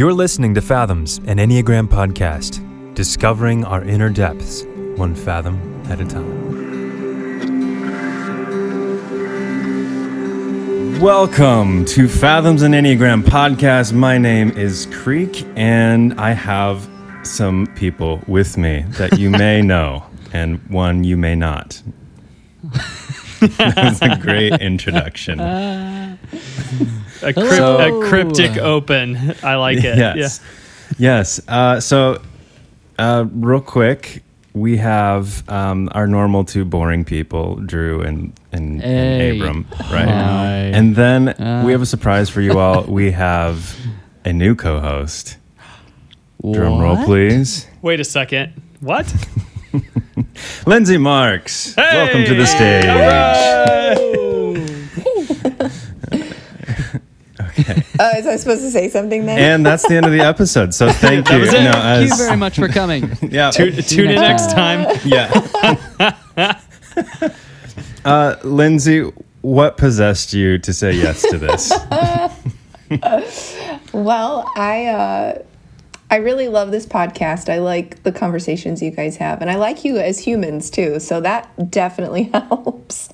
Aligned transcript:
You're 0.00 0.14
listening 0.14 0.54
to 0.54 0.62
Fathoms, 0.62 1.18
an 1.26 1.36
Enneagram 1.36 1.86
podcast, 1.86 2.64
discovering 2.94 3.66
our 3.66 3.84
inner 3.84 4.08
depths, 4.08 4.64
one 4.96 5.14
fathom 5.14 5.60
at 5.90 6.00
a 6.00 6.06
time. 6.06 6.48
Welcome 11.02 11.84
to 11.84 12.08
Fathoms 12.08 12.62
an 12.62 12.72
Enneagram 12.72 13.24
podcast. 13.24 13.92
My 13.92 14.16
name 14.16 14.52
is 14.52 14.86
Creek, 14.86 15.46
and 15.54 16.18
I 16.18 16.30
have 16.30 16.88
some 17.22 17.66
people 17.76 18.22
with 18.26 18.56
me 18.56 18.86
that 18.92 19.18
you 19.18 19.28
may 19.28 19.60
know, 19.70 20.02
and 20.32 20.66
one 20.70 21.04
you 21.04 21.18
may 21.18 21.34
not. 21.34 21.82
that 23.40 23.74
was 23.76 24.00
a 24.00 24.16
great 24.16 24.54
introduction. 24.62 25.40
A, 27.22 27.32
crypt, 27.32 27.50
So- 27.56 27.78
a 27.78 28.08
cryptic 28.08 28.56
open. 28.58 29.34
I 29.42 29.56
like 29.56 29.78
it. 29.78 29.96
Yes. 29.98 30.40
Yes. 30.98 31.40
Uh, 31.46 31.80
so, 31.80 32.20
uh, 32.98 33.24
real 33.32 33.60
quick, 33.60 34.22
we 34.54 34.76
have 34.78 35.48
um, 35.48 35.88
our 35.92 36.06
normal 36.06 36.44
two 36.44 36.64
boring 36.64 37.04
people, 37.04 37.56
Drew 37.56 38.00
and, 38.02 38.32
and, 38.52 38.80
Hey. 38.82 39.30
and 39.30 39.40
Abram, 39.40 39.66
right? 39.92 40.08
Hi. 40.08 40.54
And 40.74 40.96
then 40.96 41.28
Uh. 41.28 41.62
we 41.64 41.72
have 41.72 41.82
a 41.82 41.86
surprise 41.86 42.28
for 42.28 42.40
you 42.40 42.58
all. 42.58 42.82
we 42.84 43.12
have 43.12 43.76
a 44.24 44.32
new 44.32 44.54
co 44.56 44.80
host. 44.80 45.36
Drum 46.42 46.78
roll, 46.80 46.96
please. 47.04 47.66
Wait 47.82 48.00
a 48.00 48.04
second. 48.04 48.52
What? 48.80 49.06
Lindsay 50.66 50.96
Marks. 50.98 51.76
Welcome 51.76 52.24
to 52.24 52.34
the 52.34 52.46
stage. 52.46 54.26
Oh, 58.02 58.16
is 58.16 58.26
I 58.26 58.36
supposed 58.36 58.62
to 58.62 58.70
say 58.70 58.88
something 58.88 59.26
then? 59.26 59.38
And 59.38 59.66
that's 59.66 59.86
the 59.86 59.94
end 59.96 60.06
of 60.06 60.12
the 60.12 60.20
episode. 60.20 60.72
So 60.72 60.90
thank 60.90 61.28
you. 61.28 61.38
No, 61.38 61.44
Thank 61.50 62.06
you 62.06 62.12
as- 62.12 62.18
very 62.18 62.36
much 62.36 62.56
for 62.56 62.66
coming. 62.68 63.10
yeah. 63.22 63.50
Tune, 63.50 63.74
tune 63.82 64.08
in 64.10 64.14
next 64.20 64.50
time. 64.52 64.86
Yeah. 65.04 66.56
uh, 68.04 68.36
Lindsay, 68.42 69.02
what 69.42 69.76
possessed 69.76 70.32
you 70.32 70.58
to 70.60 70.72
say 70.72 70.92
yes 70.92 71.22
to 71.30 71.36
this? 71.38 71.70
well, 73.92 74.50
I 74.56 74.86
uh, 74.86 75.42
I 76.10 76.16
really 76.16 76.48
love 76.48 76.70
this 76.70 76.86
podcast. 76.86 77.48
I 77.52 77.58
like 77.58 78.02
the 78.02 78.12
conversations 78.12 78.82
you 78.82 78.90
guys 78.90 79.16
have, 79.18 79.40
and 79.42 79.50
I 79.50 79.56
like 79.56 79.84
you 79.84 79.98
as 79.98 80.18
humans 80.20 80.70
too. 80.70 81.00
So 81.00 81.20
that 81.20 81.70
definitely 81.70 82.24
helps. 82.24 83.10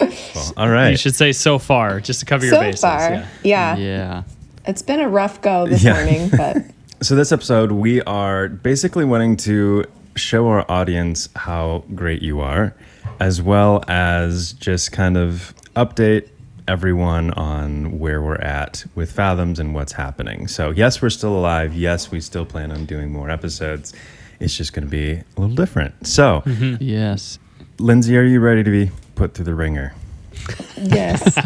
Well, 0.00 0.52
all 0.56 0.68
right. 0.68 0.90
You 0.90 0.96
should 0.96 1.14
say 1.14 1.32
so 1.32 1.58
far, 1.58 2.00
just 2.00 2.20
to 2.20 2.26
cover 2.26 2.44
your 2.46 2.58
bases. 2.60 2.80
so 2.80 2.88
bases. 2.88 3.06
far, 3.08 3.10
Yeah. 3.10 3.26
yeah. 3.42 3.76
Yeah. 3.76 4.22
it's 4.66 4.82
been 4.82 5.00
a 5.00 5.08
rough 5.08 5.40
go 5.40 5.66
this 5.66 5.82
Yeah. 5.82 5.94
morning, 5.94 6.28
but 6.36 6.56
So, 7.00 7.14
this 7.14 7.30
episode, 7.32 7.72
we 7.72 8.02
are 8.02 8.48
basically 8.48 9.04
wanting 9.04 9.36
to 9.38 9.84
show 10.16 10.48
our 10.48 10.64
audience 10.70 11.28
how 11.36 11.84
great 11.94 12.22
you 12.22 12.40
are, 12.40 12.74
as 13.20 13.40
well 13.40 13.84
as 13.88 14.52
just 14.54 14.90
kind 14.92 15.16
of 15.16 15.54
update 15.76 16.28
everyone 16.66 17.30
on 17.32 17.98
where 17.98 18.20
we're 18.20 18.34
at 18.36 18.84
with 18.94 19.10
Fathoms 19.12 19.58
and 19.58 19.74
what's 19.74 19.92
happening. 19.92 20.48
So, 20.48 20.70
yes, 20.70 21.00
we're 21.00 21.08
still 21.10 21.36
alive. 21.38 21.72
Yes, 21.72 22.10
we 22.10 22.20
still 22.20 22.44
plan 22.44 22.70
on 22.72 22.84
doing 22.84 23.10
more 23.12 23.30
episodes. 23.30 23.94
It's 24.40 24.54
just 24.56 24.72
going 24.72 24.84
to 24.84 24.90
be 24.90 25.12
a 25.12 25.24
little 25.40 25.56
different. 25.56 26.06
So, 26.06 26.42
mm-hmm. 26.44 26.76
Yes. 26.82 27.38
Lindsay, 27.78 28.16
are 28.18 28.24
you 28.24 28.40
ready 28.40 28.62
to 28.64 28.70
be 28.70 28.90
put 29.18 29.34
through 29.34 29.44
the 29.46 29.54
ringer? 29.54 29.94
yes, 30.76 31.36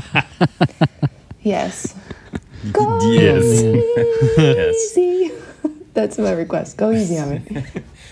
yes. 1.40 1.94
Go 2.70 3.00
Yes. 3.10 3.62
yes. 4.38 5.32
That's 5.94 6.16
my 6.18 6.32
request. 6.32 6.76
Go 6.76 6.92
easy 6.92 7.18
on 7.18 7.30
me. 7.30 7.64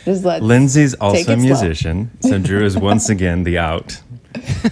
Just 0.05 0.25
let 0.25 0.43
Lindsay's 0.43 0.95
also 0.95 1.33
a 1.33 1.37
musician, 1.37 2.11
so 2.21 2.39
Drew 2.39 2.65
is 2.65 2.77
once 2.77 3.09
again 3.09 3.45
the 3.45 3.59
out. 3.59 4.01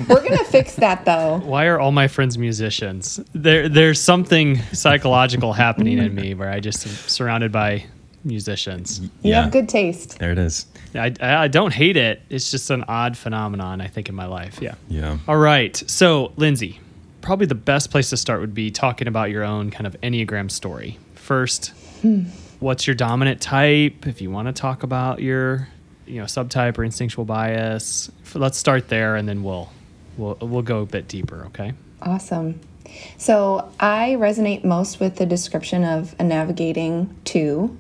We're 0.09 0.23
gonna 0.23 0.45
fix 0.45 0.75
that 0.77 1.05
though. 1.05 1.41
Why 1.45 1.67
are 1.67 1.79
all 1.79 1.93
my 1.93 2.09
friends 2.09 2.39
musicians? 2.39 3.21
There, 3.35 3.69
there's 3.69 4.01
something 4.01 4.61
psychological 4.73 5.53
happening 5.53 5.99
in 5.99 6.15
me 6.15 6.35
where 6.35 6.51
I 6.51 6.61
just 6.61 6.87
am 6.87 6.93
surrounded 6.93 7.53
by 7.53 7.85
musicians. 8.25 9.01
You 9.01 9.11
Yeah. 9.23 9.43
have 9.43 9.53
good 9.53 9.69
taste. 9.69 10.19
There 10.19 10.33
it 10.33 10.39
is. 10.39 10.67
I, 10.95 11.13
I 11.21 11.49
don't 11.49 11.73
hate 11.73 11.97
it. 11.97 12.23
It's 12.31 12.51
just 12.51 12.71
an 12.71 12.85
odd 12.89 13.17
phenomenon, 13.17 13.81
I 13.81 13.87
think, 13.87 14.09
in 14.09 14.15
my 14.15 14.27
life. 14.27 14.59
Yeah. 14.61 14.75
Yeah. 14.89 15.19
All 15.29 15.37
right. 15.37 15.77
So, 15.87 16.33
Lindsay, 16.37 16.81
probably 17.21 17.47
the 17.47 17.55
best 17.55 17.91
place 17.91 18.11
to 18.11 18.17
start 18.17 18.41
would 18.41 18.55
be 18.55 18.71
talking 18.71 19.07
about 19.09 19.31
your 19.31 19.45
own 19.45 19.71
kind 19.71 19.87
of 19.87 20.01
Enneagram 20.01 20.51
story. 20.51 20.99
First, 21.15 21.69
hmm. 22.03 22.23
what's 22.61 22.87
your 22.87 22.95
dominant 22.95 23.41
type? 23.41 24.07
If 24.07 24.21
you 24.21 24.31
want 24.31 24.49
to 24.49 24.53
talk 24.53 24.83
about 24.83 25.21
your, 25.21 25.69
you 26.07 26.17
know, 26.17 26.25
subtype 26.25 26.79
or 26.79 26.85
instinctual 26.85 27.25
bias, 27.27 28.11
let's 28.35 28.57
start 28.59 28.89
there, 28.89 29.17
and 29.17 29.29
then 29.29 29.43
we'll 29.43 29.71
we'll 30.17 30.39
we'll 30.41 30.63
go 30.63 30.81
a 30.81 30.87
bit 30.87 31.07
deeper. 31.09 31.45
Okay. 31.49 31.73
Awesome. 32.01 32.61
So 33.19 33.71
I 33.79 34.17
resonate 34.19 34.65
most 34.65 34.99
with 34.99 35.17
the 35.17 35.27
description 35.27 35.85
of 35.85 36.15
a 36.19 36.25
navigating 36.25 37.15
two. 37.25 37.77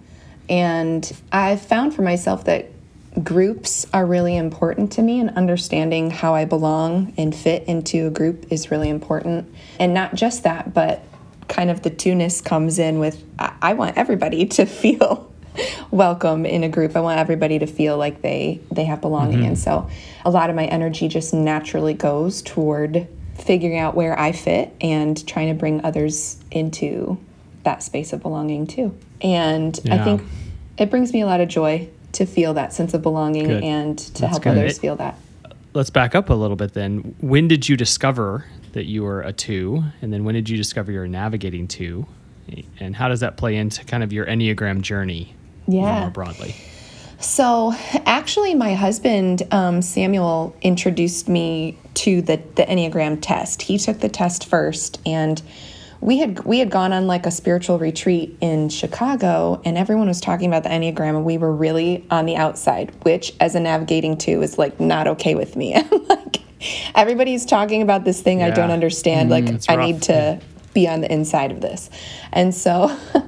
And 0.49 1.11
I've 1.31 1.63
found 1.63 1.95
for 1.95 2.03
myself 2.03 2.45
that 2.45 2.71
groups 3.23 3.87
are 3.93 4.07
really 4.07 4.37
important 4.37 4.93
to 4.93 5.03
me 5.03 5.21
and 5.21 5.31
understanding 5.31 6.11
how 6.11 6.35
I 6.35 6.45
belong 6.45 7.13
and 7.17 7.35
fit 7.35 7.65
into 7.65 8.07
a 8.07 8.11
group 8.11 8.47
is 8.51 8.71
really 8.71 8.89
important. 8.89 9.53
And 9.79 9.95
not 9.95 10.15
just 10.15 10.45
that, 10.45 10.73
but 10.73 11.03
kind 11.49 11.71
of 11.71 11.83
the 11.83 11.91
two-ness 11.91 12.41
comes 12.41 12.79
in 12.79 12.99
with 12.99 13.25
I, 13.39 13.73
want 13.73 13.97
everybody 13.97 14.47
to 14.47 14.67
feel 14.67 15.33
welcome 15.91 16.47
in 16.47 16.63
a 16.63 16.69
group. 16.69 16.95
I 16.95 17.01
want 17.01 17.19
everybody 17.19 17.59
to 17.59 17.67
feel 17.67 17.97
like 17.97 18.23
they 18.23 18.61
they 18.71 18.85
have 18.85 19.01
belonging. 19.01 19.39
Mm-hmm. 19.39 19.49
And 19.49 19.59
so 19.59 19.89
a 20.25 20.31
lot 20.31 20.51
of 20.51 20.57
my 20.57 20.67
energy 20.67 21.09
just 21.09 21.35
naturally 21.35 21.95
goes 21.95 22.43
toward 22.43 23.09
figuring 23.37 23.79
out 23.79 23.95
where 23.95 24.19
I 24.19 24.33
fit 24.33 24.75
and 24.81 25.27
trying 25.27 25.49
to 25.49 25.55
bring 25.55 25.85
others 25.85 26.37
into 26.51 27.19
that 27.69 27.83
space 27.83 28.15
of 28.15 28.23
belonging 28.23 28.67
too. 28.67 28.97
And 29.21 29.79
I 29.91 29.99
think 30.03 30.23
it 30.79 30.89
brings 30.91 31.13
me 31.13 31.21
a 31.21 31.27
lot 31.27 31.41
of 31.41 31.49
joy 31.49 31.89
to 32.13 32.25
feel 32.25 32.55
that 32.55 32.73
sense 32.73 32.95
of 32.95 33.03
belonging 33.03 33.47
Good. 33.47 33.63
and 33.63 33.99
to 33.99 34.13
That's 34.23 34.31
help 34.31 34.43
good. 34.43 34.57
others 34.57 34.79
It- 34.79 34.81
feel 34.81 34.97
that. 34.97 35.19
Let's 35.75 35.91
back 35.91 36.15
up 36.15 36.31
a 36.31 36.35
little 36.35 36.57
bit 36.57 36.73
then. 36.73 37.15
When 37.21 37.47
did 37.47 37.69
you 37.69 37.77
discover 37.77 38.47
that 38.73 38.87
you 38.87 39.03
were 39.03 39.21
a 39.21 39.35
two? 39.35 39.85
And 40.01 40.11
then 40.13 40.25
when 40.25 40.35
did 40.35 40.49
you 40.49 40.57
discover 40.57 40.91
you're 40.91 41.07
navigating 41.07 41.69
two? 41.69 42.07
And 42.81 42.97
how 42.97 43.09
does 43.09 43.21
that 43.21 43.37
play 43.37 43.55
into 43.57 43.85
kind 43.85 44.03
of 44.03 44.11
your 44.11 44.25
Enneagram 44.25 44.81
journey 44.81 45.35
Yeah. 45.67 46.01
more 46.01 46.11
broadly? 46.11 46.55
So, 47.21 47.75
actually, 48.07 48.55
my 48.55 48.75
husband, 48.75 49.43
um, 49.51 49.83
Samuel, 49.83 50.57
introduced 50.63 51.29
me 51.29 51.77
to 51.95 52.23
the, 52.23 52.41
the 52.55 52.63
Enneagram 52.63 53.19
test. 53.21 53.61
He 53.63 53.77
took 53.77 53.99
the 54.01 54.09
test 54.09 54.47
first, 54.47 55.01
and 55.05 55.43
we 56.01 56.19
had 56.19 56.45
we 56.45 56.59
had 56.59 56.71
gone 56.71 56.93
on 56.93 57.07
like 57.07 57.27
a 57.27 57.31
spiritual 57.31 57.79
retreat 57.79 58.37
in 58.41 58.69
Chicago, 58.69 59.61
and 59.65 59.77
everyone 59.77 60.09
was 60.09 60.21
talking 60.21 60.49
about 60.49 60.63
the 60.63 60.69
Enneagram, 60.69 61.17
and 61.17 61.25
we 61.25 61.39
were 61.39 61.53
really 61.53 62.07
on 62.11 62.27
the 62.27 62.37
outside, 62.37 62.93
which, 63.05 63.33
as 63.41 63.55
a 63.55 63.61
navigating 63.61 64.17
two, 64.17 64.43
is 64.43 64.59
like 64.59 64.79
not 64.81 65.07
okay 65.09 65.35
with 65.35 65.57
me. 65.57 65.77
Like, 66.09 66.39
everybody's 66.97 67.47
talking 67.47 67.83
about 67.83 68.03
this 68.05 68.21
thing 68.21 68.43
I 68.43 68.51
don't 68.51 68.69
Yeah. 68.71 68.75
understand. 68.75 69.31
like, 69.31 69.45
I 69.69 69.77
rough. 69.77 69.87
need 69.87 70.03
to 70.03 70.41
be 70.75 70.89
on 70.89 71.01
the 71.03 71.13
inside 71.13 71.53
of 71.53 71.61
this, 71.61 71.89
and 72.33 72.55
so. 72.55 72.97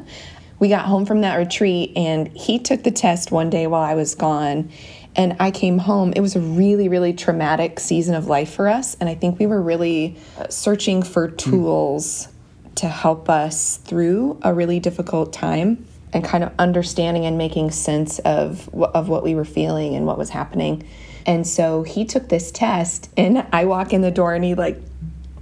we 0.59 0.69
got 0.69 0.85
home 0.85 1.07
from 1.07 1.23
that 1.23 1.37
retreat 1.37 1.91
and 1.97 2.29
he 2.37 2.59
took 2.59 2.83
the 2.83 2.91
test 2.91 3.33
one 3.33 3.49
day 3.49 3.67
while 3.67 3.81
I 3.83 3.95
was 3.95 4.15
gone. 4.15 4.71
And 5.17 5.35
I 5.41 5.51
came 5.53 5.79
home. 5.79 6.13
It 6.15 6.21
was 6.21 6.37
a 6.37 6.41
really, 6.41 6.87
really 6.91 7.15
traumatic 7.15 7.81
season 7.81 8.15
of 8.15 8.27
life 8.27 8.53
for 8.53 8.69
us. 8.69 8.95
And 9.01 9.09
I 9.09 9.15
think 9.15 9.39
we 9.39 9.47
were 9.47 9.63
really 9.63 10.19
uh, 10.37 10.49
searching 10.51 11.03
for 11.03 11.29
tools 11.31 12.29
to 12.81 12.89
help 12.89 13.29
us 13.29 13.77
through 13.77 14.39
a 14.41 14.55
really 14.55 14.81
difficult 14.81 15.35
time 15.35 15.87
and 16.15 16.25
kind 16.25 16.43
of 16.43 16.51
understanding 16.59 17.27
and 17.27 17.37
making 17.37 17.71
sense 17.71 18.19
of, 18.21 18.75
of 18.75 19.11
what 19.11 19.23
we 19.23 19.35
were 19.35 19.45
feeling 19.45 19.95
and 19.95 20.07
what 20.07 20.17
was 20.17 20.31
happening. 20.31 20.83
And 21.27 21.47
so 21.47 21.83
he 21.83 22.07
took 22.07 22.31
this 22.31 22.51
test, 22.51 23.11
and 23.19 23.47
I 23.53 23.67
walk 23.67 23.93
in 23.93 24.01
the 24.01 24.11
door 24.11 24.35
and 24.35 24.43
he 24.43 24.55
like 24.55 24.81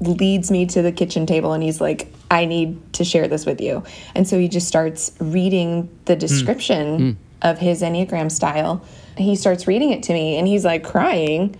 leads 0.00 0.50
me 0.50 0.66
to 0.66 0.82
the 0.82 0.90
kitchen 0.90 1.26
table 1.26 1.52
and 1.52 1.62
he's 1.62 1.80
like, 1.80 2.12
I 2.28 2.44
need 2.44 2.92
to 2.94 3.04
share 3.04 3.28
this 3.28 3.46
with 3.46 3.60
you. 3.60 3.84
And 4.16 4.26
so 4.26 4.36
he 4.36 4.48
just 4.48 4.66
starts 4.66 5.12
reading 5.20 5.88
the 6.06 6.14
hmm. 6.14 6.18
description 6.18 6.98
hmm. 6.98 7.10
of 7.42 7.58
his 7.58 7.82
Enneagram 7.82 8.32
style. 8.32 8.84
He 9.16 9.36
starts 9.36 9.68
reading 9.68 9.90
it 9.90 10.02
to 10.04 10.12
me 10.12 10.38
and 10.38 10.48
he's 10.48 10.64
like 10.64 10.82
crying 10.82 11.56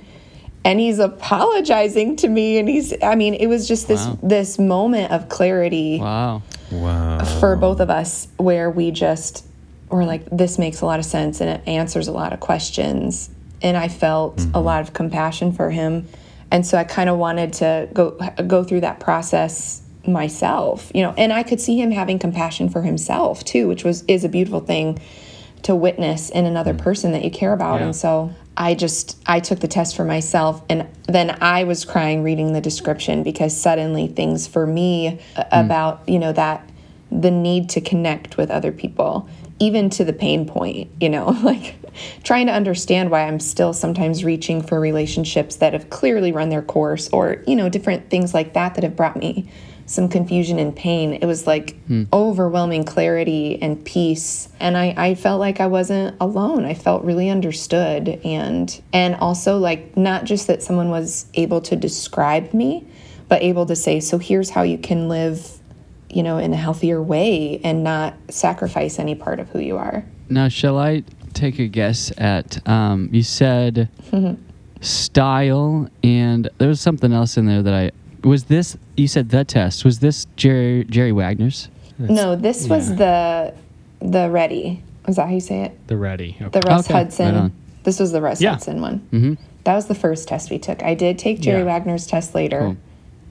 and 0.69 0.79
he's 0.79 0.99
apologizing 0.99 2.17
to 2.17 2.29
me 2.29 2.59
and 2.59 2.69
he's 2.69 2.93
I 3.03 3.15
mean, 3.15 3.35
it 3.35 3.47
was 3.47 3.67
just 3.67 3.88
this 3.88 4.06
Wow. 4.06 4.19
this 4.23 4.59
moment 4.59 5.12
of 5.12 5.29
clarity 5.29 5.99
Wow. 5.99 6.43
Wow. 6.70 7.25
for 7.41 7.56
both 7.56 7.81
of 7.81 7.91
us 7.91 8.29
where 8.37 8.70
we 8.70 8.91
just 8.91 9.47
were 9.88 10.05
like 10.05 10.25
this 10.31 10.59
makes 10.59 10.82
a 10.82 10.87
lot 10.87 10.99
of 10.99 11.05
sense 11.06 11.41
and 11.41 11.49
it 11.49 11.62
answers 11.67 12.09
a 12.09 12.12
lot 12.12 12.35
of 12.35 12.41
questions 12.41 13.31
and 13.62 13.75
i 13.75 13.88
felt 13.88 14.38
a 14.38 14.43
mm-hmm. 14.43 14.59
lot 14.59 14.82
of 14.82 14.93
compassion 14.93 15.50
for 15.50 15.70
him 15.70 16.06
and 16.50 16.67
so 16.67 16.76
i 16.76 16.85
kind 16.85 17.09
of 17.09 17.17
wanted 17.17 17.55
to 17.55 17.88
go 17.94 18.11
go 18.47 18.62
through 18.62 18.82
that 18.82 19.00
process 19.00 19.81
myself, 20.09 20.91
you 20.94 21.03
know, 21.03 21.15
and 21.17 21.32
I 21.32 21.43
could 21.43 21.61
see 21.61 21.81
him 21.81 21.91
having 21.91 22.19
compassion 22.19 22.69
for 22.69 22.82
himself 22.82 23.44
too, 23.44 23.69
which 23.69 23.85
was 23.85 24.05
is 24.09 24.25
a 24.25 24.29
beautiful 24.29 24.61
thing 24.61 24.99
to 25.62 25.75
witness 25.75 26.31
in 26.31 26.47
another 26.47 26.73
mm. 26.75 26.79
person 26.79 27.12
that 27.12 27.25
you 27.25 27.31
care 27.31 27.53
about. 27.53 27.81
Yeah. 27.81 27.87
And 27.87 27.97
so 27.97 28.32
I 28.58 28.75
just 28.75 29.16
I 29.25 29.38
took 29.38 29.60
the 29.60 29.69
test 29.69 29.94
for 29.96 30.05
myself 30.05 30.62
and 30.69 30.88
then 31.06 31.38
I 31.40 31.64
was 31.64 31.84
crying 31.84 32.25
reading 32.25 32.52
the 32.52 32.60
description 32.60 33.22
because 33.22 33.58
suddenly 33.58 34.08
things 34.08 34.49
for 34.49 34.66
me 34.66 35.20
a- 35.37 35.46
about, 35.52 36.06
you 36.08 36.19
know, 36.19 36.32
that 36.32 36.69
the 37.10 37.31
need 37.31 37.70
to 37.70 37.81
connect 37.81 38.37
with 38.37 38.50
other 38.50 38.72
people 38.72 39.28
even 39.60 39.90
to 39.90 40.05
the 40.05 40.12
pain 40.12 40.46
point, 40.46 40.90
you 41.00 41.08
know, 41.08 41.28
like 41.43 41.76
trying 42.25 42.46
to 42.46 42.52
understand 42.52 43.10
why 43.10 43.26
I'm 43.26 43.40
still 43.40 43.72
sometimes 43.72 44.25
reaching 44.25 44.60
for 44.60 44.81
relationships 44.81 45.56
that 45.56 45.72
have 45.72 45.88
clearly 45.88 46.32
run 46.32 46.49
their 46.49 46.62
course 46.62 47.08
or, 47.10 47.43
you 47.46 47.56
know, 47.56 47.69
different 47.69 48.10
things 48.10 48.34
like 48.34 48.55
that 48.55 48.75
that 48.75 48.84
have 48.84 48.96
brought 48.96 49.16
me 49.16 49.49
some 49.88 50.08
confusion 50.08 50.58
and 50.58 50.76
pain. 50.76 51.14
It 51.14 51.25
was 51.25 51.46
like 51.46 51.76
overwhelming 52.12 52.85
clarity 52.85 53.61
and 53.61 53.82
peace. 53.85 54.49
And 54.61 54.76
I, 54.76 54.94
I 54.96 55.14
felt 55.14 55.40
like 55.40 55.61
I 55.61 55.67
wasn't 55.67 56.17
alone. 56.20 56.64
I 56.64 56.75
felt 56.75 57.05
really 57.05 57.31
understood 57.31 58.20
and 58.23 58.82
and 58.93 59.17
also 59.17 59.58
like 59.58 59.96
not 59.96 60.25
just 60.25 60.46
that 60.46 60.62
someone 60.62 60.90
was 60.90 61.26
able 61.35 61.61
to 61.62 61.75
describe 61.75 62.52
me, 62.52 62.87
but 63.29 63.43
able 63.43 63.67
to 63.67 63.75
say, 63.75 63.99
so 64.00 64.19
here's 64.19 64.50
how 64.50 64.62
you 64.62 64.79
can 64.79 65.08
live 65.08 65.58
you 66.11 66.23
know, 66.23 66.38
in 66.38 66.52
a 66.52 66.56
healthier 66.56 67.02
way 67.02 67.61
and 67.62 67.84
not 67.84 68.14
sacrifice 68.31 68.99
any 68.99 69.14
part 69.14 69.41
of 69.41 69.49
who 69.50 69.58
you 69.58 69.76
are. 69.76 70.05
Now, 70.31 70.49
shall 70.49 70.79
I 70.79 71.05
take 71.34 71.58
a 71.58 71.67
guess 71.67 72.12
at? 72.17 72.67
Um, 72.67 73.08
you 73.12 73.23
said 73.23 73.88
style, 74.81 75.88
and 76.02 76.49
there 76.58 76.69
was 76.69 76.81
something 76.81 77.12
else 77.12 77.37
in 77.37 77.46
there 77.46 77.62
that 77.62 77.75
I 77.75 77.91
was. 78.25 78.44
This 78.44 78.76
you 78.97 79.09
said 79.09 79.29
the 79.31 79.44
test 79.44 79.85
was 79.85 79.99
this 80.00 80.26
Jerry 80.37 80.85
Jerry 80.85 81.12
Wagner's? 81.12 81.69
no, 81.99 82.37
this 82.37 82.69
was 82.69 82.88
the 82.97 83.53
the 84.00 84.29
RHETI. 84.29 84.81
Is 85.09 85.17
that 85.17 85.26
how 85.29 85.32
you 85.35 85.41
say 85.41 85.62
it? 85.65 85.88
The 85.88 85.94
RHETI. 85.94 86.43
Okay. 86.43 86.61
The 86.61 86.69
Russ 86.69 86.85
Okay, 86.87 86.94
right 86.94 87.05
Hudson. 87.06 87.35
on. 87.35 87.53
this 87.85 87.99
was 87.99 88.12
the 88.12 88.20
Russ 88.20 88.41
Yeah. 88.41 88.50
Hudson 88.53 88.81
one. 88.81 89.00
Mm-hmm. 89.12 89.35
That 89.65 89.75
was 89.75 89.87
the 89.87 89.94
first 89.94 90.29
test 90.29 90.50
we 90.50 90.59
took. 90.59 90.82
I 90.82 90.94
did 90.94 91.19
take 91.19 91.41
Jerry 91.41 91.61
Yeah. 91.61 91.65
Wagner's 91.67 92.06
test 92.06 92.35
later. 92.35 92.61
Cool. 92.61 92.76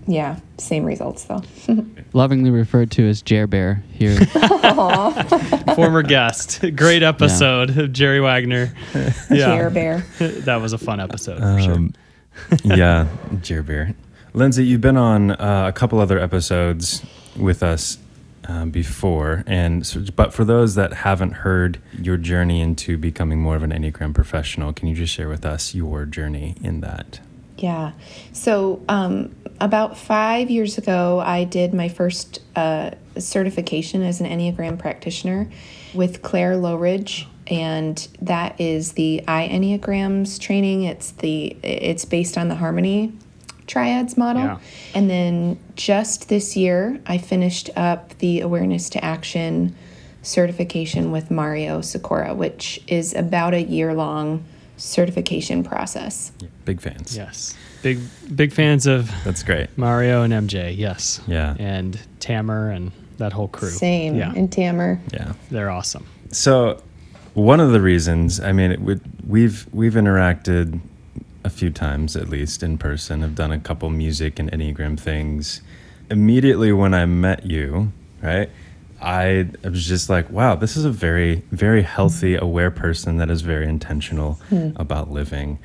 Yeah, 0.10 0.40
same 0.58 0.86
results 0.86 1.26
though. 1.26 1.42
Lovingly 2.14 2.50
referred 2.50 2.92
to 2.92 3.08
as 3.08 3.22
Jer 3.22 3.46
Bear 3.48 3.84
here. 3.94 4.18
Former 5.76 6.02
guest. 6.02 6.64
Great 6.76 7.04
episode 7.04 7.78
of 7.78 7.92
Jerry 7.94 8.20
Wagner. 8.22 8.74
Yeah. 9.30 9.56
Jer 9.58 9.70
Bear. 9.70 10.00
that 10.20 10.62
was 10.62 10.74
a 10.74 10.78
fun 10.78 11.00
episode 11.00 11.40
for 11.40 11.62
sure. 11.62 11.74
Um, 11.74 11.94
yeah, 12.64 13.08
Jer 13.42 13.64
Bear. 13.64 13.94
Lindsay, 14.38 14.64
you've 14.66 14.82
been 14.82 14.98
on 14.98 15.32
uh, 15.32 15.66
a 15.68 15.74
couple 15.74 16.00
other 16.00 16.20
episodes 16.20 17.04
with 17.36 17.64
us 17.64 17.98
um, 18.48 18.70
before, 18.70 19.44
and 19.48 19.84
so, 19.84 20.04
but 20.16 20.32
for 20.32 20.46
those 20.46 20.76
that 20.76 20.94
haven't 20.94 21.32
heard 21.32 21.82
your 22.00 22.18
journey 22.18 22.62
into 22.62 23.00
becoming 23.00 23.40
more 23.42 23.56
of 23.56 23.64
an 23.64 23.72
Enneagram 23.72 24.14
professional, 24.14 24.74
can 24.74 24.88
you 24.90 24.94
just 24.96 25.12
share 25.12 25.28
with 25.28 25.44
us 25.44 25.74
your 25.74 26.06
journey 26.06 26.56
in 26.62 26.82
that? 26.82 27.20
Yeah. 27.58 27.94
So, 28.32 28.84
um, 28.88 29.36
about 29.60 29.98
five 29.98 30.52
years 30.52 30.78
ago, 30.78 31.20
I 31.20 31.44
did 31.44 31.74
my 31.74 31.90
first 31.90 32.40
uh, 32.56 32.92
certification 33.18 34.04
as 34.04 34.22
an 34.22 34.28
Enneagram 34.28 34.78
practitioner 34.78 35.50
with 35.96 36.22
Claire 36.22 36.58
Lowridge, 36.58 37.28
and 37.48 38.08
that 38.22 38.62
is 38.62 38.92
the 38.92 39.24
I 39.28 39.50
Enneagrams 39.52 40.40
training. 40.40 40.84
It's 40.84 41.10
the 41.10 41.58
it's 41.64 42.06
based 42.06 42.38
on 42.38 42.50
the 42.50 42.56
Harmony 42.56 43.14
triads 43.68 44.18
model. 44.18 44.44
Yeah. 44.44 44.58
And 44.96 45.10
then 45.10 45.60
just 45.76 46.30
this 46.30 46.56
year, 46.56 47.00
I 47.06 47.18
finished 47.18 47.70
up 47.76 48.18
the 48.18 48.42
Awareness 48.42 48.90
to 48.92 49.04
Action 49.04 49.76
certification 50.24 51.12
with 51.12 51.30
Mario 51.30 51.82
Sikora, 51.82 52.34
which 52.34 52.82
is 52.88 53.14
about 53.14 53.54
a 53.54 53.62
year 53.62 53.94
long 53.94 54.44
certification 54.78 55.64
process. 55.64 56.32
Big 56.66 56.82
fans. 56.82 57.16
Yes. 57.16 57.56
Big 57.82 58.00
big 58.36 58.52
fans 58.52 58.88
of 58.88 59.12
That's 59.24 59.44
great. 59.44 59.76
Mario 59.78 60.24
and 60.24 60.34
MJ. 60.34 60.76
Yes. 60.76 61.22
Yeah. 61.28 61.56
And 61.60 62.00
Tamer 62.20 62.72
and 62.72 62.92
that 63.18 63.34
whole 63.34 63.48
crew. 63.48 63.70
Same. 63.70 64.16
Yeah. 64.16 64.34
And 64.36 64.52
Tamer. 64.52 65.00
Yeah. 65.14 65.34
They're 65.52 65.70
awesome. 65.70 66.06
So, 66.32 66.82
one 67.34 67.60
of 67.60 67.72
the 67.72 67.82
reasons, 67.82 68.40
I 68.40 68.52
mean, 68.52 68.72
it 68.72 68.82
would, 68.82 69.02
we've 69.28 69.68
we've 69.72 69.94
interacted 69.94 70.80
a 71.48 71.50
few 71.50 71.70
times 71.72 72.16
at 72.16 72.28
least 72.28 72.62
in 72.62 72.78
person. 72.78 73.24
I've 73.24 73.34
done 73.34 73.54
a 73.54 73.60
couple 73.60 73.90
music 73.90 74.38
and 74.38 74.52
enneagram 74.52 75.00
things. 75.00 75.62
Immediately 76.12 76.74
when 76.74 76.94
I 76.94 77.06
met 77.06 77.46
you, 77.46 77.94
right, 78.22 78.50
I, 79.02 79.48
I 79.64 79.70
was 79.70 79.88
just 79.88 80.10
like, 80.10 80.30
wow, 80.30 80.56
this 80.56 80.76
is 80.76 80.84
a 80.84 80.92
very 80.92 81.44
very 81.52 81.84
healthy, 81.84 82.36
aware 82.36 82.70
person 82.70 83.18
that 83.18 83.32
is 83.32 83.42
very 83.42 83.68
intentional 83.68 84.34
hmm. 84.50 84.72
about 84.76 85.10
living, 85.10 85.58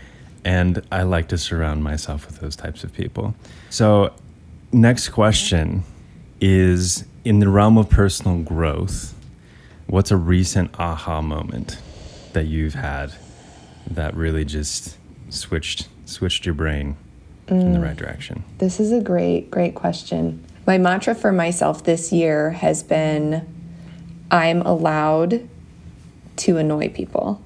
and 0.44 0.82
I 0.92 1.02
like 1.02 1.28
to 1.28 1.38
surround 1.38 1.82
myself 1.82 2.26
with 2.26 2.40
those 2.40 2.54
types 2.54 2.84
of 2.84 2.92
people. 2.92 3.34
So, 3.70 4.12
next 4.70 5.08
question 5.08 5.82
is 6.40 7.04
in 7.24 7.40
the 7.40 7.48
realm 7.48 7.76
of 7.76 7.90
personal 7.90 8.38
growth 8.38 9.14
what's 9.86 10.10
a 10.10 10.16
recent 10.16 10.70
aha 10.78 11.20
moment 11.20 11.78
that 12.34 12.46
you've 12.46 12.74
had 12.74 13.12
that 13.90 14.14
really 14.14 14.44
just 14.44 14.96
switched 15.32 15.88
switched 16.04 16.44
your 16.44 16.54
brain 16.54 16.96
in 17.48 17.72
the 17.72 17.80
right 17.80 17.96
mm. 17.96 17.98
direction 17.98 18.44
This 18.58 18.80
is 18.80 18.92
a 18.92 19.00
great, 19.00 19.50
great 19.50 19.74
question. 19.74 20.44
My 20.66 20.78
mantra 20.78 21.14
for 21.14 21.32
myself 21.32 21.84
this 21.84 22.12
year 22.12 22.50
has 22.50 22.82
been 22.82 23.46
I'm 24.30 24.62
allowed 24.62 25.48
to 26.36 26.56
annoy 26.56 26.88
people. 26.88 27.42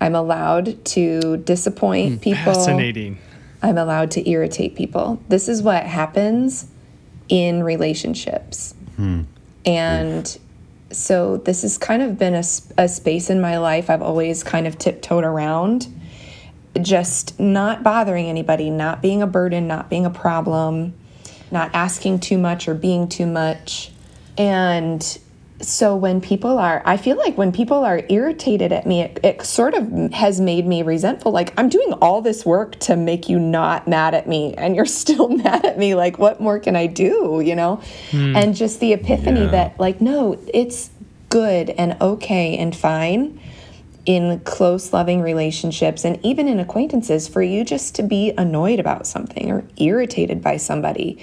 I'm 0.00 0.14
allowed 0.14 0.84
to 0.86 1.38
disappoint 1.38 2.14
hmm, 2.14 2.18
people. 2.18 2.54
Fascinating. 2.54 3.18
I'm 3.62 3.78
allowed 3.78 4.10
to 4.12 4.28
irritate 4.28 4.74
people. 4.74 5.22
This 5.28 5.48
is 5.48 5.62
what 5.62 5.84
happens 5.84 6.66
in 7.28 7.62
relationships. 7.62 8.74
Hmm. 8.96 9.22
And 9.64 10.38
so 10.90 11.36
this 11.38 11.62
has 11.62 11.78
kind 11.78 12.02
of 12.02 12.18
been 12.18 12.34
a 12.34 12.88
space 12.88 13.30
in 13.30 13.40
my 13.40 13.58
life 13.58 13.88
I've 13.88 14.02
always 14.02 14.42
kind 14.42 14.66
of 14.66 14.78
tiptoed 14.78 15.24
around. 15.24 15.86
Just 16.80 17.38
not 17.40 17.82
bothering 17.82 18.26
anybody, 18.26 18.70
not 18.70 19.02
being 19.02 19.22
a 19.22 19.26
burden, 19.26 19.66
not 19.66 19.90
being 19.90 20.06
a 20.06 20.10
problem, 20.10 20.94
not 21.50 21.70
asking 21.74 22.20
too 22.20 22.38
much 22.38 22.68
or 22.68 22.74
being 22.74 23.08
too 23.08 23.26
much. 23.26 23.90
And 24.38 25.02
so 25.60 25.94
when 25.96 26.20
people 26.20 26.58
are, 26.58 26.80
I 26.86 26.96
feel 26.96 27.16
like 27.16 27.36
when 27.36 27.52
people 27.52 27.84
are 27.84 28.02
irritated 28.08 28.72
at 28.72 28.86
me, 28.86 29.02
it, 29.02 29.20
it 29.22 29.42
sort 29.44 29.74
of 29.74 30.12
has 30.12 30.40
made 30.40 30.66
me 30.66 30.82
resentful. 30.82 31.32
Like, 31.32 31.52
I'm 31.58 31.68
doing 31.68 31.92
all 31.94 32.22
this 32.22 32.46
work 32.46 32.78
to 32.80 32.96
make 32.96 33.28
you 33.28 33.38
not 33.38 33.86
mad 33.86 34.14
at 34.14 34.26
me, 34.28 34.54
and 34.56 34.74
you're 34.74 34.86
still 34.86 35.28
mad 35.28 35.64
at 35.64 35.76
me. 35.78 35.94
Like, 35.94 36.18
what 36.18 36.40
more 36.40 36.58
can 36.58 36.76
I 36.76 36.86
do, 36.86 37.42
you 37.44 37.54
know? 37.54 37.82
Hmm. 38.10 38.36
And 38.36 38.54
just 38.54 38.80
the 38.80 38.92
epiphany 38.92 39.42
Yeah. 39.42 39.50
that, 39.50 39.80
like, 39.80 40.00
no, 40.00 40.38
it's 40.54 40.90
good 41.28 41.70
and 41.70 41.96
okay 42.00 42.56
and 42.56 42.74
fine 42.74 43.38
in 44.06 44.40
close, 44.40 44.92
loving 44.92 45.20
relationships 45.20 46.04
and 46.04 46.18
even 46.24 46.48
in 46.48 46.58
acquaintances 46.58 47.28
for 47.28 47.42
you 47.42 47.64
just 47.64 47.94
to 47.96 48.02
be 48.02 48.32
annoyed 48.38 48.80
about 48.80 49.06
something 49.06 49.50
or 49.50 49.64
irritated 49.76 50.42
by 50.42 50.56
somebody. 50.56 51.22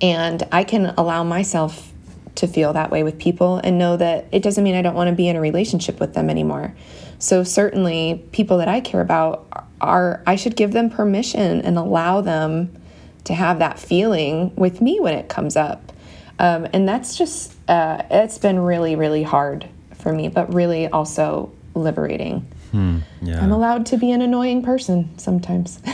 And 0.00 0.42
I 0.52 0.64
can 0.64 0.86
allow 0.98 1.24
myself 1.24 1.92
to 2.36 2.46
feel 2.46 2.72
that 2.74 2.90
way 2.90 3.02
with 3.02 3.18
people 3.18 3.58
and 3.58 3.78
know 3.78 3.96
that 3.96 4.26
it 4.30 4.42
doesn't 4.42 4.62
mean 4.62 4.74
I 4.74 4.82
don't 4.82 4.94
want 4.94 5.08
to 5.08 5.16
be 5.16 5.28
in 5.28 5.36
a 5.36 5.40
relationship 5.40 6.00
with 6.00 6.14
them 6.14 6.28
anymore. 6.28 6.74
So, 7.18 7.44
certainly, 7.44 8.22
people 8.32 8.58
that 8.58 8.68
I 8.68 8.80
care 8.80 9.00
about 9.00 9.46
are, 9.80 10.22
I 10.26 10.36
should 10.36 10.54
give 10.54 10.72
them 10.72 10.90
permission 10.90 11.62
and 11.62 11.78
allow 11.78 12.20
them 12.20 12.76
to 13.24 13.34
have 13.34 13.58
that 13.58 13.78
feeling 13.78 14.54
with 14.54 14.82
me 14.82 15.00
when 15.00 15.14
it 15.14 15.28
comes 15.28 15.56
up. 15.56 15.92
Um, 16.38 16.66
and 16.72 16.86
that's 16.86 17.16
just, 17.16 17.54
uh, 17.68 18.02
it's 18.10 18.36
been 18.36 18.58
really, 18.58 18.96
really 18.96 19.22
hard 19.22 19.66
for 19.94 20.12
me, 20.12 20.28
but 20.28 20.52
really 20.52 20.86
also 20.88 21.50
liberating. 21.76 22.40
Hmm, 22.72 22.98
yeah 23.22 23.42
I'm 23.42 23.52
allowed 23.52 23.86
to 23.86 23.96
be 23.96 24.10
an 24.10 24.22
annoying 24.22 24.62
person 24.62 25.16
sometimes. 25.18 25.80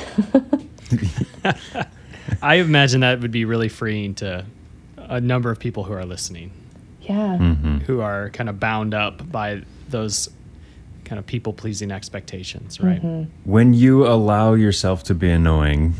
I 2.42 2.56
imagine 2.56 3.00
that 3.00 3.20
would 3.20 3.30
be 3.30 3.44
really 3.44 3.68
freeing 3.68 4.14
to 4.16 4.44
a 4.96 5.20
number 5.20 5.50
of 5.50 5.58
people 5.58 5.84
who 5.84 5.92
are 5.92 6.04
listening, 6.04 6.50
yeah. 7.02 7.36
Mm-hmm. 7.40 7.78
who 7.78 8.00
are 8.00 8.30
kind 8.30 8.48
of 8.48 8.58
bound 8.60 8.94
up 8.94 9.30
by 9.30 9.62
those 9.88 10.28
kind 11.04 11.18
of 11.18 11.26
people 11.26 11.52
pleasing 11.52 11.90
expectations, 11.90 12.80
right? 12.80 13.02
Mm-hmm. 13.02 13.50
when 13.50 13.74
you 13.74 14.06
allow 14.06 14.54
yourself 14.54 15.02
to 15.04 15.14
be 15.14 15.28
annoying 15.30 15.94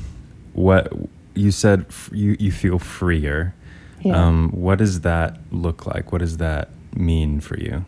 what 0.55 0.93
you 1.35 1.51
said 1.51 1.87
f- 1.89 2.11
you, 2.13 2.37
you 2.39 2.53
feel 2.53 2.79
freer 2.79 3.55
Yeah. 4.03 4.27
um, 4.27 4.51
what 4.51 4.79
does 4.79 5.01
that 5.01 5.39
look 5.51 5.87
like 5.87 6.13
what 6.13 6.19
does 6.19 6.37
that 6.39 6.71
mean 6.95 7.41
for 7.41 7.59
you 7.59 7.85